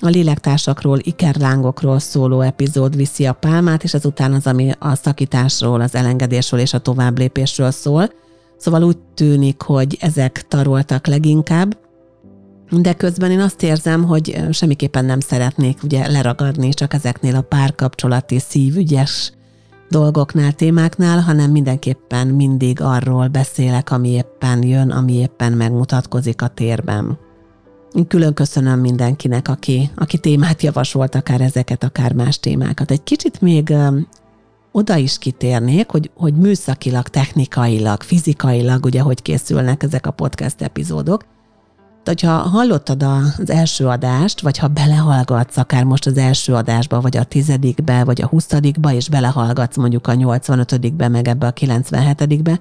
a 0.00 0.08
lélektársakról, 0.08 0.98
ikerlángokról 1.02 1.98
szóló 1.98 2.40
epizód 2.40 2.96
viszi 2.96 3.26
a 3.26 3.32
pálmát, 3.32 3.82
és 3.82 3.94
ezután 3.94 4.32
az, 4.32 4.46
ami 4.46 4.70
a 4.78 4.94
szakításról, 4.94 5.80
az 5.80 5.94
elengedésről 5.94 6.60
és 6.60 6.74
a 6.74 6.78
továbblépésről 6.78 7.70
szól. 7.70 8.10
Szóval 8.56 8.82
úgy 8.82 8.98
tűnik, 9.14 9.62
hogy 9.62 9.96
ezek 10.00 10.48
taroltak 10.48 11.06
leginkább, 11.06 11.76
de 12.70 12.92
közben 12.92 13.30
én 13.30 13.40
azt 13.40 13.62
érzem, 13.62 14.04
hogy 14.04 14.40
semmiképpen 14.50 15.04
nem 15.04 15.20
szeretnék 15.20 15.82
ugye 15.82 16.10
leragadni 16.10 16.68
csak 16.68 16.94
ezeknél 16.94 17.36
a 17.36 17.40
párkapcsolati 17.40 18.38
szívügyes 18.38 19.32
dolgoknál, 19.88 20.52
témáknál, 20.52 21.20
hanem 21.20 21.50
mindenképpen 21.50 22.26
mindig 22.26 22.80
arról 22.80 23.28
beszélek, 23.28 23.90
ami 23.90 24.08
éppen 24.08 24.62
jön, 24.62 24.90
ami 24.90 25.12
éppen 25.12 25.52
megmutatkozik 25.52 26.42
a 26.42 26.48
térben. 26.48 27.18
Én 27.92 28.06
külön 28.06 28.34
köszönöm 28.34 28.80
mindenkinek, 28.80 29.48
aki, 29.48 29.90
aki 29.94 30.18
témát 30.18 30.62
javasolt, 30.62 31.14
akár 31.14 31.40
ezeket, 31.40 31.84
akár 31.84 32.12
más 32.12 32.40
témákat. 32.40 32.90
Egy 32.90 33.02
kicsit 33.02 33.40
még 33.40 33.74
oda 34.72 34.96
is 34.96 35.18
kitérnék, 35.18 35.90
hogy, 35.90 36.10
hogy 36.14 36.34
műszakilag, 36.34 37.08
technikailag, 37.08 38.02
fizikailag, 38.02 38.84
ugye, 38.84 39.00
hogy 39.00 39.22
készülnek 39.22 39.82
ezek 39.82 40.06
a 40.06 40.10
podcast 40.10 40.62
epizódok, 40.62 41.24
hogyha 42.06 42.30
hallottad 42.30 43.02
az 43.02 43.50
első 43.50 43.86
adást, 43.86 44.40
vagy 44.40 44.58
ha 44.58 44.68
belehallgatsz 44.68 45.56
akár 45.56 45.84
most 45.84 46.06
az 46.06 46.16
első 46.16 46.54
adásba, 46.54 47.00
vagy 47.00 47.16
a 47.16 47.24
tizedikbe, 47.24 48.04
vagy 48.04 48.22
a 48.22 48.26
huszadikba, 48.26 48.92
és 48.92 49.08
belehallgatsz 49.08 49.76
mondjuk 49.76 50.06
a 50.06 50.12
85-be, 50.12 51.08
meg 51.08 51.28
ebbe 51.28 51.46
a 51.46 51.52
97-be, 51.52 52.60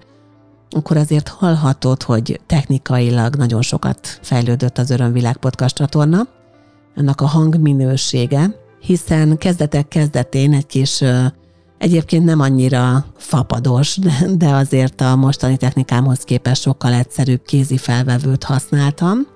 akkor 0.69 0.97
azért 0.97 1.27
hallhatod, 1.27 2.03
hogy 2.03 2.39
technikailag 2.45 3.35
nagyon 3.35 3.61
sokat 3.61 4.19
fejlődött 4.21 4.77
az 4.77 4.89
Örömvilág 4.89 5.37
podcast 5.37 5.75
csatorna, 5.75 6.27
annak 6.95 7.21
a 7.21 7.27
hangminősége, 7.27 8.55
hiszen 8.79 9.37
kezdetek 9.37 9.87
kezdetén 9.87 10.53
egy 10.53 10.65
kis 10.65 11.03
Egyébként 11.77 12.25
nem 12.25 12.39
annyira 12.39 13.05
fapados, 13.17 13.97
de 14.37 14.49
azért 14.49 15.01
a 15.01 15.15
mostani 15.15 15.57
technikámhoz 15.57 16.19
képest 16.19 16.61
sokkal 16.61 16.93
egyszerűbb 16.93 17.41
kézi 17.41 17.77
felvevőt 17.77 18.43
használtam, 18.43 19.27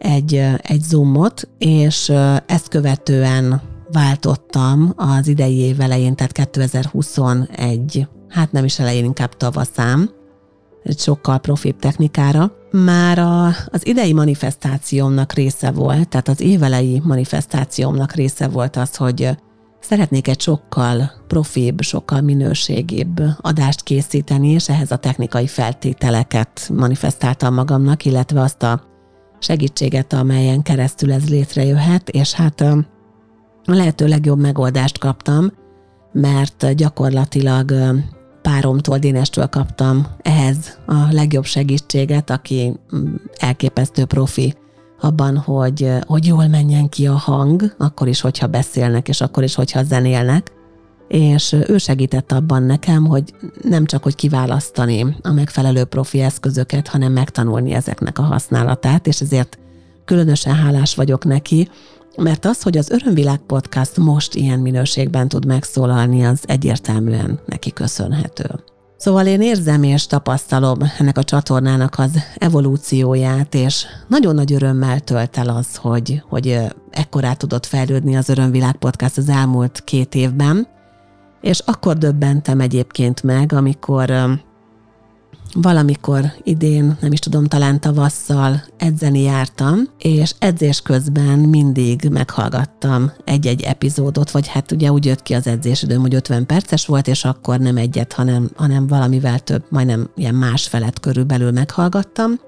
egy, 0.00 0.34
egy 0.62 0.82
zoomot, 0.82 1.48
és 1.58 2.12
ezt 2.46 2.68
követően 2.68 3.60
váltottam 3.92 4.92
az 4.96 5.28
idei 5.28 5.56
év 5.56 5.80
elején, 5.80 6.14
tehát 6.14 6.32
2021, 6.32 8.08
hát 8.28 8.52
nem 8.52 8.64
is 8.64 8.78
elején, 8.78 9.04
inkább 9.04 9.36
tavaszám, 9.36 10.10
egy 10.82 10.98
sokkal 10.98 11.38
profibb 11.38 11.78
technikára. 11.78 12.52
Már 12.70 13.18
a, 13.18 13.46
az 13.46 13.86
idei 13.86 14.12
manifestációmnak 14.12 15.32
része 15.32 15.70
volt, 15.70 16.08
tehát 16.08 16.28
az 16.28 16.40
évelei 16.40 17.00
manifestációmnak 17.04 18.12
része 18.12 18.48
volt 18.48 18.76
az, 18.76 18.96
hogy 18.96 19.36
szeretnék 19.80 20.28
egy 20.28 20.40
sokkal 20.40 21.12
profibb, 21.26 21.80
sokkal 21.80 22.20
minőségibb 22.20 23.22
adást 23.40 23.82
készíteni, 23.82 24.48
és 24.48 24.68
ehhez 24.68 24.90
a 24.90 24.96
technikai 24.96 25.46
feltételeket 25.46 26.70
manifestáltam 26.74 27.54
magamnak, 27.54 28.04
illetve 28.04 28.40
azt 28.40 28.62
a 28.62 28.89
segítséget, 29.40 30.12
amelyen 30.12 30.62
keresztül 30.62 31.12
ez 31.12 31.28
létrejöhet, 31.28 32.08
és 32.08 32.32
hát 32.32 32.60
a 32.60 32.84
lehető 33.64 34.06
legjobb 34.06 34.40
megoldást 34.40 34.98
kaptam, 34.98 35.52
mert 36.12 36.74
gyakorlatilag 36.74 37.72
páromtól, 38.42 38.98
Dénestől 38.98 39.46
kaptam 39.46 40.06
ehhez 40.22 40.78
a 40.86 40.94
legjobb 41.10 41.44
segítséget, 41.44 42.30
aki 42.30 42.72
mm, 42.96 43.14
elképesztő 43.38 44.04
profi 44.04 44.54
abban, 45.00 45.36
hogy, 45.36 45.90
hogy 46.06 46.26
jól 46.26 46.46
menjen 46.46 46.88
ki 46.88 47.06
a 47.06 47.16
hang, 47.16 47.74
akkor 47.78 48.08
is, 48.08 48.20
hogyha 48.20 48.46
beszélnek, 48.46 49.08
és 49.08 49.20
akkor 49.20 49.42
is, 49.42 49.54
hogyha 49.54 49.82
zenélnek. 49.82 50.52
És 51.10 51.56
ő 51.66 51.78
segített 51.78 52.32
abban 52.32 52.62
nekem, 52.62 53.06
hogy 53.06 53.34
nem 53.62 53.84
csak, 53.84 54.02
hogy 54.02 54.14
kiválasztani 54.14 55.16
a 55.22 55.32
megfelelő 55.32 55.84
profi 55.84 56.20
eszközöket, 56.20 56.88
hanem 56.88 57.12
megtanulni 57.12 57.72
ezeknek 57.72 58.18
a 58.18 58.22
használatát, 58.22 59.06
és 59.06 59.20
ezért 59.20 59.58
különösen 60.04 60.54
hálás 60.54 60.94
vagyok 60.94 61.24
neki, 61.24 61.68
mert 62.16 62.44
az, 62.44 62.62
hogy 62.62 62.78
az 62.78 62.90
Örömvilág 62.90 63.38
Podcast 63.38 63.96
most 63.96 64.34
ilyen 64.34 64.58
minőségben 64.58 65.28
tud 65.28 65.46
megszólalni, 65.46 66.24
az 66.24 66.40
egyértelműen 66.46 67.40
neki 67.46 67.72
köszönhető. 67.72 68.64
Szóval 68.96 69.26
én 69.26 69.40
érzem 69.40 69.82
és 69.82 70.06
tapasztalom 70.06 70.78
ennek 70.98 71.18
a 71.18 71.24
csatornának 71.24 71.98
az 71.98 72.10
evolúcióját, 72.34 73.54
és 73.54 73.86
nagyon 74.08 74.34
nagy 74.34 74.52
örömmel 74.52 75.00
tölt 75.00 75.36
el 75.36 75.48
az, 75.48 75.76
hogy, 75.76 76.22
hogy 76.28 76.58
ekkorát 76.90 77.38
tudott 77.38 77.66
fejlődni 77.66 78.16
az 78.16 78.28
Örömvilág 78.28 78.76
Podcast 78.76 79.18
az 79.18 79.28
elmúlt 79.28 79.84
két 79.84 80.14
évben, 80.14 80.78
és 81.40 81.58
akkor 81.58 81.98
döbbentem 81.98 82.60
egyébként 82.60 83.22
meg, 83.22 83.52
amikor 83.52 84.10
valamikor 85.54 86.32
idén, 86.42 86.96
nem 87.00 87.12
is 87.12 87.18
tudom, 87.18 87.46
talán 87.46 87.80
tavasszal 87.80 88.64
edzeni 88.76 89.22
jártam, 89.22 89.88
és 89.98 90.34
edzés 90.38 90.80
közben 90.80 91.38
mindig 91.38 92.08
meghallgattam 92.10 93.12
egy-egy 93.24 93.62
epizódot, 93.62 94.30
vagy 94.30 94.48
hát 94.48 94.72
ugye 94.72 94.92
úgy 94.92 95.04
jött 95.04 95.22
ki 95.22 95.34
az 95.34 95.46
edzésidőm, 95.46 96.00
hogy 96.00 96.14
50 96.14 96.46
perces 96.46 96.86
volt, 96.86 97.08
és 97.08 97.24
akkor 97.24 97.58
nem 97.58 97.76
egyet, 97.76 98.12
hanem, 98.12 98.50
hanem 98.56 98.86
valamivel 98.86 99.38
több, 99.38 99.64
majdnem 99.68 100.10
ilyen 100.16 100.34
más 100.34 100.68
felett 100.68 101.00
körülbelül 101.00 101.50
meghallgattam, 101.50 102.40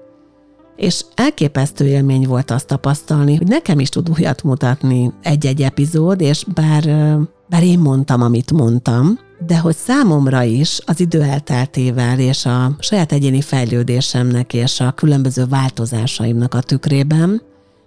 és 0.75 1.05
elképesztő 1.15 1.85
élmény 1.85 2.27
volt 2.27 2.51
azt 2.51 2.67
tapasztalni, 2.67 3.35
hogy 3.35 3.47
nekem 3.47 3.79
is 3.79 3.89
tud 3.89 4.09
újat 4.09 4.43
mutatni 4.43 5.11
egy-egy 5.21 5.61
epizód, 5.61 6.21
és 6.21 6.45
bár, 6.53 7.17
bár 7.53 7.63
én 7.63 7.79
mondtam, 7.79 8.21
amit 8.21 8.51
mondtam, 8.51 9.19
de 9.45 9.59
hogy 9.59 9.75
számomra 9.75 10.43
is 10.43 10.79
az 10.85 10.99
idő 10.99 11.21
elteltével 11.21 12.19
és 12.19 12.45
a 12.45 12.75
saját 12.79 13.11
egyéni 13.11 13.41
fejlődésemnek 13.41 14.53
és 14.53 14.79
a 14.79 14.91
különböző 14.91 15.45
változásaimnak 15.45 16.53
a 16.53 16.61
tükrében 16.61 17.41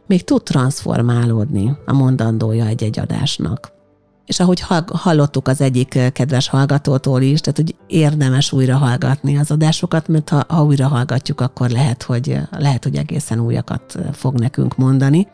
még 0.06 0.24
tud 0.24 0.42
transformálódni 0.42 1.76
a 1.86 1.92
mondandója 1.92 2.66
egy-egy 2.66 2.98
adásnak. 2.98 3.72
És 4.26 4.40
ahogy 4.40 4.64
hallottuk 4.86 5.48
az 5.48 5.60
egyik 5.60 5.98
kedves 6.12 6.48
hallgatótól 6.48 7.22
is, 7.22 7.40
tehát 7.40 7.58
hogy 7.58 7.74
érdemes 7.86 8.52
újra 8.52 8.76
hallgatni 8.76 9.36
az 9.36 9.50
adásokat, 9.50 10.08
mert 10.08 10.28
ha, 10.28 10.44
ha 10.48 10.64
újra 10.64 10.88
hallgatjuk, 10.88 11.40
akkor 11.40 11.70
lehet 11.70 12.02
hogy, 12.02 12.38
lehet, 12.50 12.84
hogy 12.84 12.96
egészen 12.96 13.40
újakat 13.40 13.98
fog 14.12 14.38
nekünk 14.38 14.76
mondani. 14.76 15.26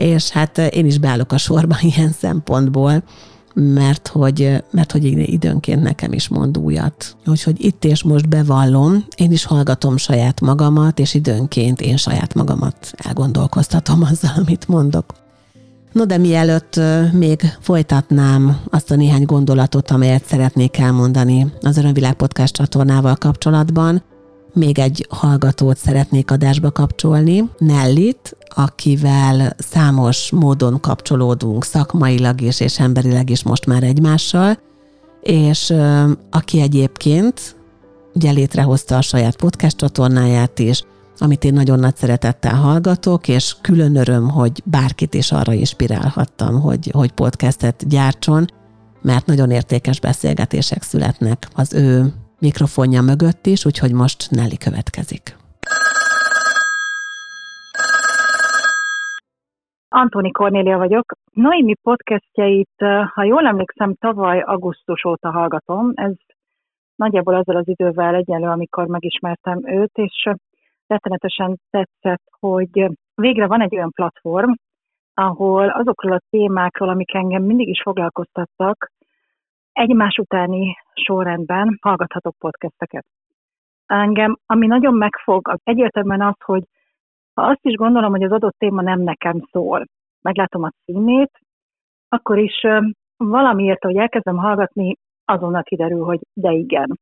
És 0.00 0.30
hát 0.30 0.58
én 0.58 0.86
is 0.86 0.98
beállok 0.98 1.32
a 1.32 1.38
sorban 1.38 1.78
ilyen 1.94 2.12
szempontból, 2.12 3.02
mert 3.54 4.08
hogy, 4.08 4.64
mert 4.70 4.92
hogy 4.92 5.04
időnként 5.04 5.82
nekem 5.82 6.12
is 6.12 6.28
mond 6.28 6.58
újat. 6.58 7.16
Úgyhogy 7.26 7.64
itt 7.64 7.84
és 7.84 8.02
most 8.02 8.28
bevallom, 8.28 9.04
én 9.16 9.32
is 9.32 9.44
hallgatom 9.44 9.96
saját 9.96 10.40
magamat, 10.40 10.98
és 10.98 11.14
időnként 11.14 11.80
én 11.80 11.96
saját 11.96 12.34
magamat 12.34 12.92
elgondolkoztatom 12.96 14.02
azzal, 14.10 14.32
amit 14.36 14.68
mondok. 14.68 15.04
No 15.92 16.04
de 16.04 16.18
mielőtt 16.18 16.80
még 17.12 17.56
folytatnám 17.60 18.60
azt 18.70 18.90
a 18.90 18.96
néhány 18.96 19.24
gondolatot, 19.24 19.90
amelyet 19.90 20.24
szeretnék 20.24 20.78
elmondani 20.78 21.52
az 21.60 21.76
Örömvilág 21.76 22.14
Podcast 22.14 22.54
csatornával 22.54 23.14
kapcsolatban, 23.14 24.02
még 24.54 24.78
egy 24.78 25.06
hallgatót 25.08 25.76
szeretnék 25.76 26.30
adásba 26.30 26.70
kapcsolni, 26.70 27.50
Nellit, 27.58 28.36
akivel 28.54 29.54
számos 29.58 30.30
módon 30.30 30.80
kapcsolódunk 30.80 31.64
szakmailag 31.64 32.40
is 32.40 32.60
és 32.60 32.78
emberileg 32.78 33.30
is 33.30 33.42
most 33.42 33.66
már 33.66 33.82
egymással, 33.82 34.58
és 35.22 35.74
aki 36.30 36.60
egyébként 36.60 37.56
ugye 38.14 38.30
létrehozta 38.30 38.96
a 38.96 39.00
saját 39.00 39.36
podcast 39.36 39.76
csatornáját 39.76 40.58
is, 40.58 40.82
amit 41.18 41.44
én 41.44 41.52
nagyon 41.52 41.78
nagy 41.78 41.96
szeretettel 41.96 42.54
hallgatok, 42.54 43.28
és 43.28 43.56
külön 43.60 43.96
öröm, 43.96 44.28
hogy 44.28 44.62
bárkit 44.64 45.14
is 45.14 45.32
arra 45.32 45.52
inspirálhattam, 45.52 46.60
hogy, 46.60 46.90
hogy 46.92 47.10
podcastet 47.10 47.88
gyártson, 47.88 48.44
mert 49.02 49.26
nagyon 49.26 49.50
értékes 49.50 50.00
beszélgetések 50.00 50.82
születnek 50.82 51.48
az 51.54 51.74
ő 51.74 52.12
mikrofonja 52.40 53.02
mögött 53.02 53.46
is, 53.46 53.66
úgyhogy 53.66 53.92
most 53.92 54.30
Nelly 54.30 54.56
következik. 54.66 55.24
Antoni 59.88 60.30
Kornélia 60.30 60.78
vagyok. 60.78 61.12
Noémi 61.32 61.74
podcastjeit, 61.82 62.76
ha 63.14 63.22
jól 63.22 63.46
emlékszem, 63.46 63.94
tavaly 63.94 64.40
augusztus 64.40 65.04
óta 65.04 65.30
hallgatom. 65.30 65.92
Ez 65.94 66.12
nagyjából 66.94 67.34
azzal 67.34 67.56
az 67.56 67.68
idővel 67.68 68.14
egyenlő, 68.14 68.46
amikor 68.46 68.86
megismertem 68.86 69.68
őt, 69.68 69.92
és 69.94 70.30
rettenetesen 70.86 71.60
tetszett, 71.70 72.22
hogy 72.40 72.90
végre 73.14 73.46
van 73.46 73.62
egy 73.62 73.74
olyan 73.74 73.92
platform, 73.92 74.52
ahol 75.14 75.68
azokról 75.68 76.12
a 76.12 76.22
témákról, 76.30 76.88
amik 76.88 77.14
engem 77.14 77.42
mindig 77.42 77.68
is 77.68 77.82
foglalkoztattak, 77.82 78.90
egymás 79.80 80.16
utáni 80.16 80.76
sorrendben 80.94 81.78
hallgathatok 81.80 82.34
podcasteket. 82.38 83.04
Engem, 83.86 84.36
ami 84.46 84.66
nagyon 84.66 84.94
megfog, 84.94 85.48
az 85.48 85.60
egyértelműen 85.62 86.22
az, 86.22 86.34
hogy 86.44 86.62
ha 87.34 87.42
azt 87.42 87.64
is 87.64 87.74
gondolom, 87.74 88.10
hogy 88.10 88.22
az 88.22 88.32
adott 88.32 88.58
téma 88.58 88.82
nem 88.82 89.00
nekem 89.00 89.46
szól, 89.50 89.84
meglátom 90.22 90.62
a 90.62 90.72
címét, 90.84 91.30
akkor 92.08 92.38
is 92.38 92.66
valamiért, 93.16 93.82
hogy 93.82 93.96
elkezdem 93.96 94.36
hallgatni, 94.36 94.96
azonnal 95.24 95.62
kiderül, 95.62 96.04
hogy 96.04 96.20
de 96.32 96.50
igen. 96.52 96.98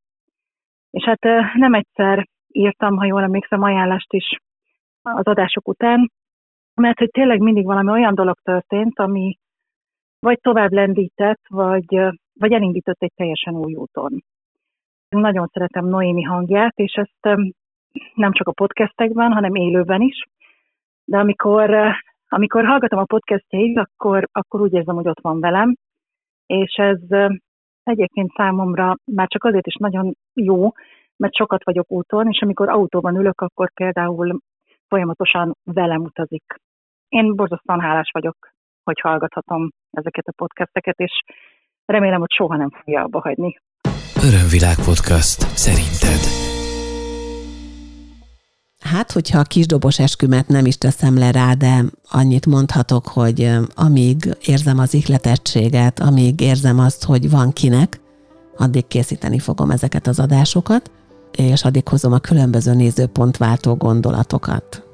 És 0.90 1.04
hát 1.04 1.22
nem 1.54 1.74
egyszer 1.74 2.28
írtam, 2.52 2.96
ha 2.96 3.04
jól 3.04 3.22
emlékszem, 3.22 3.62
ajánlást 3.62 4.12
is 4.12 4.38
az 5.02 5.26
adások 5.26 5.68
után, 5.68 6.10
mert 6.74 6.98
hogy 6.98 7.10
tényleg 7.10 7.40
mindig 7.40 7.64
valami 7.64 7.90
olyan 7.90 8.14
dolog 8.14 8.36
történt, 8.42 8.98
ami 8.98 9.38
vagy 10.20 10.38
tovább 10.40 10.72
lendített, 10.72 11.40
vagy, 11.48 12.00
vagy 12.38 12.52
elindított 12.52 13.02
egy 13.02 13.12
teljesen 13.16 13.54
új 13.54 13.74
úton. 13.74 14.24
Nagyon 15.08 15.46
szeretem 15.52 15.86
Noémi 15.86 16.22
hangját, 16.22 16.76
és 16.76 16.92
ezt 16.92 17.38
nem 18.14 18.32
csak 18.32 18.48
a 18.48 18.52
podcastekben, 18.52 19.32
hanem 19.32 19.54
élőben 19.54 20.00
is. 20.00 20.24
De 21.04 21.18
amikor, 21.18 21.94
amikor 22.28 22.64
hallgatom 22.64 22.98
a 22.98 23.04
podcastjait, 23.04 23.78
akkor, 23.78 24.28
akkor 24.32 24.60
úgy 24.60 24.72
érzem, 24.72 24.94
hogy 24.94 25.08
ott 25.08 25.20
van 25.20 25.40
velem, 25.40 25.74
és 26.46 26.74
ez 26.74 27.00
egyébként 27.82 28.32
számomra 28.36 28.94
már 29.04 29.28
csak 29.28 29.44
azért 29.44 29.66
is 29.66 29.74
nagyon 29.74 30.14
jó, 30.34 30.70
mert 31.16 31.34
sokat 31.34 31.64
vagyok 31.64 31.90
úton, 31.90 32.28
és 32.28 32.40
amikor 32.40 32.68
autóban 32.68 33.16
ülök, 33.16 33.40
akkor 33.40 33.72
például 33.72 34.38
folyamatosan 34.88 35.52
velem 35.64 36.00
utazik. 36.00 36.54
Én 37.08 37.34
borzasztóan 37.34 37.80
hálás 37.80 38.10
vagyok, 38.12 38.36
hogy 38.84 39.00
hallgathatom 39.00 39.68
ezeket 39.90 40.26
a 40.26 40.32
podcasteket, 40.36 40.98
és 40.98 41.22
remélem, 41.92 42.18
hogy 42.18 42.32
soha 42.32 42.56
nem 42.56 42.70
fogja 42.70 43.02
abba 43.02 43.20
hagyni. 43.20 43.60
Örömvilág 44.22 44.76
podcast. 44.84 45.40
Szerinted? 45.40 46.20
Hát, 48.80 49.12
hogyha 49.12 49.38
a 49.38 49.42
kisdobos 49.42 49.98
eskümet 49.98 50.48
nem 50.48 50.66
is 50.66 50.78
teszem 50.78 51.18
le 51.18 51.30
rá, 51.30 51.52
de 51.52 51.84
annyit 52.10 52.46
mondhatok, 52.46 53.06
hogy 53.06 53.50
amíg 53.74 54.16
érzem 54.40 54.78
az 54.78 54.94
ihletettséget, 54.94 56.00
amíg 56.00 56.40
érzem 56.40 56.78
azt, 56.78 57.04
hogy 57.04 57.30
van 57.30 57.52
kinek, 57.52 58.00
addig 58.56 58.86
készíteni 58.86 59.38
fogom 59.38 59.70
ezeket 59.70 60.06
az 60.06 60.18
adásokat, 60.18 60.90
és 61.32 61.64
addig 61.64 61.88
hozom 61.88 62.12
a 62.12 62.18
különböző 62.18 62.74
nézőpontváltó 62.74 63.74
gondolatokat. 63.74 64.86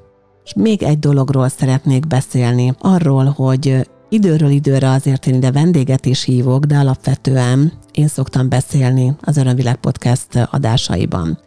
És 0.43 0.53
még 0.53 0.83
egy 0.83 0.99
dologról 0.99 1.47
szeretnék 1.47 2.07
beszélni, 2.07 2.73
arról, 2.79 3.25
hogy 3.25 3.87
időről 4.15 4.49
időre 4.49 4.89
azért 4.89 5.27
én 5.27 5.33
ide 5.33 5.51
vendéget 5.51 6.05
is 6.05 6.23
hívok, 6.23 6.65
de 6.65 6.77
alapvetően 6.77 7.71
én 7.91 8.07
szoktam 8.07 8.49
beszélni 8.49 9.15
az 9.21 9.37
Örömvilág 9.37 9.75
Podcast 9.75 10.47
adásaiban 10.51 11.39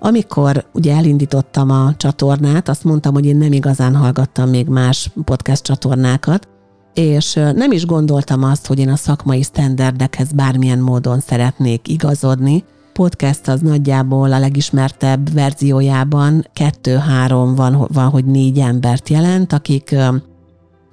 Amikor 0.00 0.64
ugye 0.72 0.94
elindítottam 0.94 1.70
a 1.70 1.94
csatornát, 1.96 2.68
azt 2.68 2.84
mondtam, 2.84 3.14
hogy 3.14 3.26
én 3.26 3.36
nem 3.36 3.52
igazán 3.52 3.94
hallgattam 3.94 4.48
még 4.48 4.66
más 4.66 5.10
podcast 5.24 5.62
csatornákat, 5.62 6.48
és 6.94 7.34
nem 7.34 7.72
is 7.72 7.86
gondoltam 7.86 8.42
azt, 8.42 8.66
hogy 8.66 8.78
én 8.78 8.88
a 8.88 8.96
szakmai 8.96 9.42
sztenderdekhez 9.42 10.32
bármilyen 10.32 10.78
módon 10.78 11.20
szeretnék 11.20 11.88
igazodni. 11.88 12.64
Podcast 12.92 13.48
az 13.48 13.60
nagyjából 13.60 14.32
a 14.32 14.38
legismertebb 14.38 15.32
verziójában 15.32 16.46
kettő-három 16.52 17.54
van, 17.54 17.86
van, 17.92 18.08
hogy 18.08 18.24
négy 18.24 18.58
embert 18.58 19.08
jelent, 19.08 19.52
akik 19.52 19.94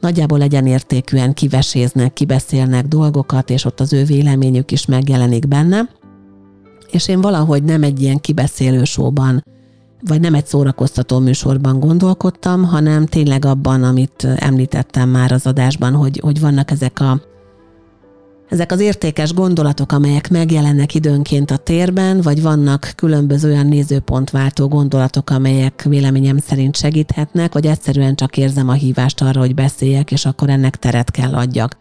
nagyjából 0.06 0.42
egyenértékűen 0.42 1.34
kiveséznek, 1.34 2.14
kibeszélnek 2.14 2.88
dolgokat, 2.88 3.50
és 3.50 3.66
ott 3.66 3.80
az 3.80 3.94
ő 3.94 4.04
véleményük 4.04 4.72
is 4.72 4.86
megjelenik 4.86 5.48
benne. 5.48 5.90
És 6.92 7.08
én 7.08 7.22
valahogy 7.22 7.64
nem 7.64 7.84
egy 7.84 8.02
ilyen 8.02 8.20
kibeszélő 8.20 8.84
sóban 8.84 9.44
vagy 10.08 10.20
nem 10.22 10.34
egy 10.34 10.46
szórakoztató 10.46 11.20
műsorban 11.20 11.80
gondolkodtam, 11.80 12.64
hanem 12.64 13.06
tényleg 13.06 13.46
abban, 13.46 13.84
amit 13.84 14.28
említettem 14.36 15.10
már 15.10 15.32
az 15.32 15.46
adásban, 15.46 15.94
hogy, 15.94 16.20
hogy 16.24 16.40
vannak 16.40 16.72
ezek 16.72 17.00
a 17.00 17.22
ezek 18.50 18.72
az 18.72 18.80
értékes 18.80 19.34
gondolatok, 19.34 19.92
amelyek 19.92 20.30
megjelennek 20.30 20.94
időnként 20.94 21.52
a 21.52 21.58
térben, 21.58 22.22
vagy 22.22 22.42
vannak 22.42 22.94
különböző 22.96 23.50
olyan 23.50 23.68
nézőpontváltó 23.68 24.68
gondolatok, 24.68 25.30
amelyek 25.30 25.84
véleményem 25.90 26.38
szerint 26.38 26.76
segíthetnek, 26.76 27.54
vagy 27.54 27.66
egyszerűen 27.66 28.16
csak 28.16 28.38
érzem 28.38 28.70
a 28.70 28.74
hívást 28.74 29.22
arra, 29.22 29.40
hogy 29.40 29.56
beszéljek, 29.56 30.12
és 30.12 30.26
akkor 30.26 30.50
ennek 30.50 30.76
teret 30.76 31.12
kell 31.12 31.34
adjak. 31.34 31.78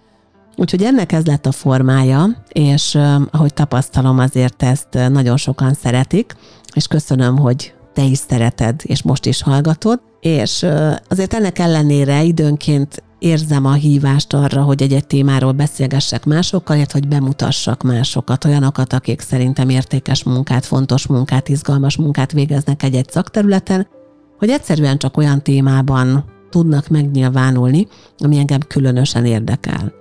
Úgyhogy 0.57 0.83
ennek 0.83 1.12
ez 1.12 1.24
lett 1.24 1.46
a 1.46 1.53
formája, 1.53 2.44
és 2.48 2.98
ahogy 3.31 3.55
tapasztalom, 3.55 4.18
azért 4.18 4.62
ezt 4.62 4.88
nagyon 5.09 5.37
sokan 5.37 5.74
szeretik, 5.74 6.37
és 6.74 6.87
köszönöm, 6.87 7.38
hogy 7.38 7.74
te 7.92 8.03
is 8.03 8.18
szereted, 8.18 8.81
és 8.83 9.03
most 9.03 9.27
is 9.27 9.42
hallgatod, 9.42 10.00
és 10.20 10.66
azért 11.09 11.35
ennek 11.35 11.59
ellenére 11.59 12.22
időnként 12.22 13.03
érzem 13.24 13.64
a 13.64 13.72
hívást 13.72 14.32
arra, 14.32 14.62
hogy 14.62 14.82
egy-egy 14.82 15.06
témáról 15.06 15.52
beszélgessek 15.52 16.24
másokkal, 16.24 16.76
illetve 16.76 16.98
hogy 16.98 17.08
bemutassak 17.08 17.82
másokat, 17.82 18.44
olyanokat, 18.44 18.92
akik 18.92 19.20
szerintem 19.20 19.68
értékes 19.68 20.22
munkát, 20.22 20.64
fontos 20.64 21.06
munkát, 21.06 21.48
izgalmas 21.48 21.96
munkát 21.96 22.32
végeznek 22.32 22.82
egy-egy 22.82 23.10
szakterületen, 23.10 23.87
hogy 24.38 24.50
egyszerűen 24.50 24.98
csak 24.98 25.16
olyan 25.16 25.42
témában 25.42 26.24
tudnak 26.50 26.88
megnyilvánulni, 26.88 27.87
ami 28.18 28.38
engem 28.38 28.60
különösen 28.60 29.24
érdekel. 29.24 29.92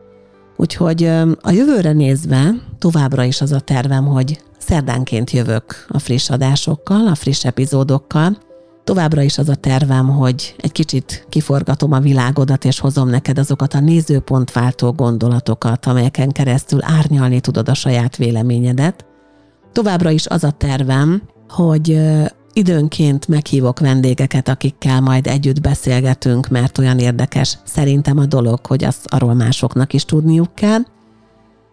Úgyhogy 0.58 1.04
a 1.42 1.52
jövőre 1.52 1.92
nézve 1.92 2.54
továbbra 2.80 3.24
is 3.24 3.42
az 3.42 3.52
a 3.52 3.60
tervem, 3.60 4.06
hogy 4.06 4.42
Szerdánként 4.58 5.32
jövök 5.32 5.86
a 5.88 6.00
friss 6.00 6.30
adásokkal, 6.30 7.08
a 7.08 7.16
friss 7.16 7.46
epizódokkal. 7.46 8.38
Továbbra 8.84 9.22
is 9.22 9.38
az 9.38 9.50
a 9.50 9.56
tervem, 9.56 10.08
hogy 10.10 10.56
egy 10.58 10.72
kicsit 10.72 11.26
kiforgatom 11.30 11.92
a 11.92 12.00
világodat, 12.00 12.66
és 12.66 12.80
hozom 12.80 13.10
neked 13.10 13.38
azokat 13.38 13.74
a 13.74 13.80
nézőpontváltó 13.80 14.92
gondolatokat, 14.92 15.86
amelyeken 15.86 16.32
keresztül 16.32 16.80
árnyalni 16.82 17.40
tudod 17.40 17.70
a 17.70 17.74
saját 17.74 18.18
véleményedet. 18.18 19.06
Továbbra 19.72 20.10
is 20.10 20.28
az 20.28 20.44
a 20.44 20.52
tervem, 20.52 21.22
hogy 21.50 22.00
időnként 22.54 23.28
meghívok 23.28 23.80
vendégeket, 23.80 24.48
akikkel 24.48 25.02
majd 25.02 25.28
együtt 25.28 25.62
beszélgetünk, 25.62 26.48
mert 26.48 26.78
olyan 26.78 27.00
érdekes 27.00 27.58
szerintem 27.64 28.18
a 28.18 28.26
dolog, 28.26 28.66
hogy 28.66 28.84
azt 28.84 29.06
arról 29.06 29.34
másoknak 29.34 29.94
is 29.94 30.06
tudniuk 30.06 30.56
kell. 30.56 30.80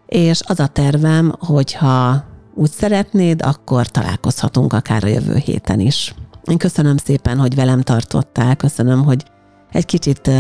És 0.07 0.41
az 0.47 0.61
a 0.61 0.67
tervem, 0.67 1.35
hogyha 1.39 2.25
úgy 2.55 2.71
szeretnéd, 2.71 3.43
akkor 3.43 3.87
találkozhatunk 3.87 4.73
akár 4.73 5.05
a 5.05 5.09
jövő 5.09 5.37
héten 5.37 5.81
is. 5.81 6.15
Én 6.45 6.59
köszönöm 6.59 6.97
szépen, 6.97 7.39
hogy 7.39 7.55
velem 7.55 7.81
tartottál, 7.81 8.57
köszönöm, 8.57 9.05
hogy 9.05 9.25
egy 9.73 9.87
kicsit 9.87 10.31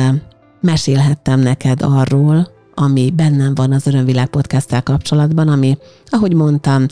mesélhettem 0.60 1.40
neked 1.40 1.82
arról, 1.82 2.48
ami 2.74 3.10
bennem 3.10 3.54
van 3.54 3.72
az 3.72 3.86
Örömvilág 3.86 4.28
podcast 4.28 4.82
kapcsolatban, 4.82 5.48
ami, 5.48 5.78
ahogy 6.06 6.34
mondtam, 6.34 6.86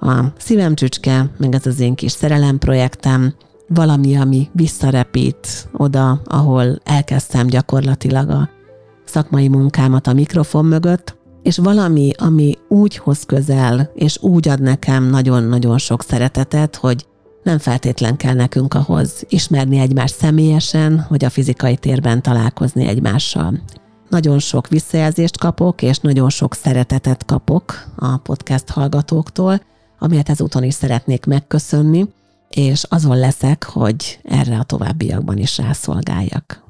a 0.00 0.24
szívem 0.38 0.74
csücske, 0.74 1.30
meg 1.38 1.54
ez 1.54 1.66
az 1.66 1.80
én 1.80 1.94
kis 1.94 2.12
szerelem 2.12 2.58
projektem, 2.58 3.34
valami, 3.68 4.16
ami 4.16 4.48
visszarepít 4.52 5.68
oda, 5.72 6.20
ahol 6.24 6.80
elkezdtem 6.84 7.46
gyakorlatilag 7.46 8.30
a 8.30 8.48
szakmai 9.04 9.48
munkámat 9.48 10.06
a 10.06 10.12
mikrofon 10.12 10.64
mögött, 10.64 11.18
és 11.42 11.58
valami, 11.58 12.10
ami 12.18 12.58
úgy 12.68 12.96
hoz 12.96 13.22
közel, 13.22 13.90
és 13.94 14.18
úgy 14.22 14.48
ad 14.48 14.60
nekem 14.60 15.04
nagyon-nagyon 15.04 15.78
sok 15.78 16.02
szeretetet, 16.02 16.76
hogy 16.76 17.06
nem 17.42 17.58
feltétlen 17.58 18.16
kell 18.16 18.34
nekünk 18.34 18.74
ahhoz 18.74 19.24
ismerni 19.28 19.78
egymást 19.78 20.14
személyesen, 20.14 21.06
vagy 21.08 21.24
a 21.24 21.30
fizikai 21.30 21.76
térben 21.76 22.22
találkozni 22.22 22.86
egymással. 22.86 23.60
Nagyon 24.08 24.38
sok 24.38 24.68
visszajelzést 24.68 25.38
kapok, 25.38 25.82
és 25.82 25.98
nagyon 25.98 26.30
sok 26.30 26.54
szeretetet 26.54 27.24
kapok 27.24 27.92
a 27.96 28.16
podcast 28.16 28.68
hallgatóktól, 28.68 29.60
amiért 29.98 30.28
ezúton 30.28 30.62
is 30.62 30.74
szeretnék 30.74 31.26
megköszönni, 31.26 32.08
és 32.48 32.84
azon 32.88 33.18
leszek, 33.18 33.64
hogy 33.64 34.20
erre 34.22 34.58
a 34.58 34.62
továbbiakban 34.62 35.36
is 35.36 35.58
rászolgáljak. 35.58 36.69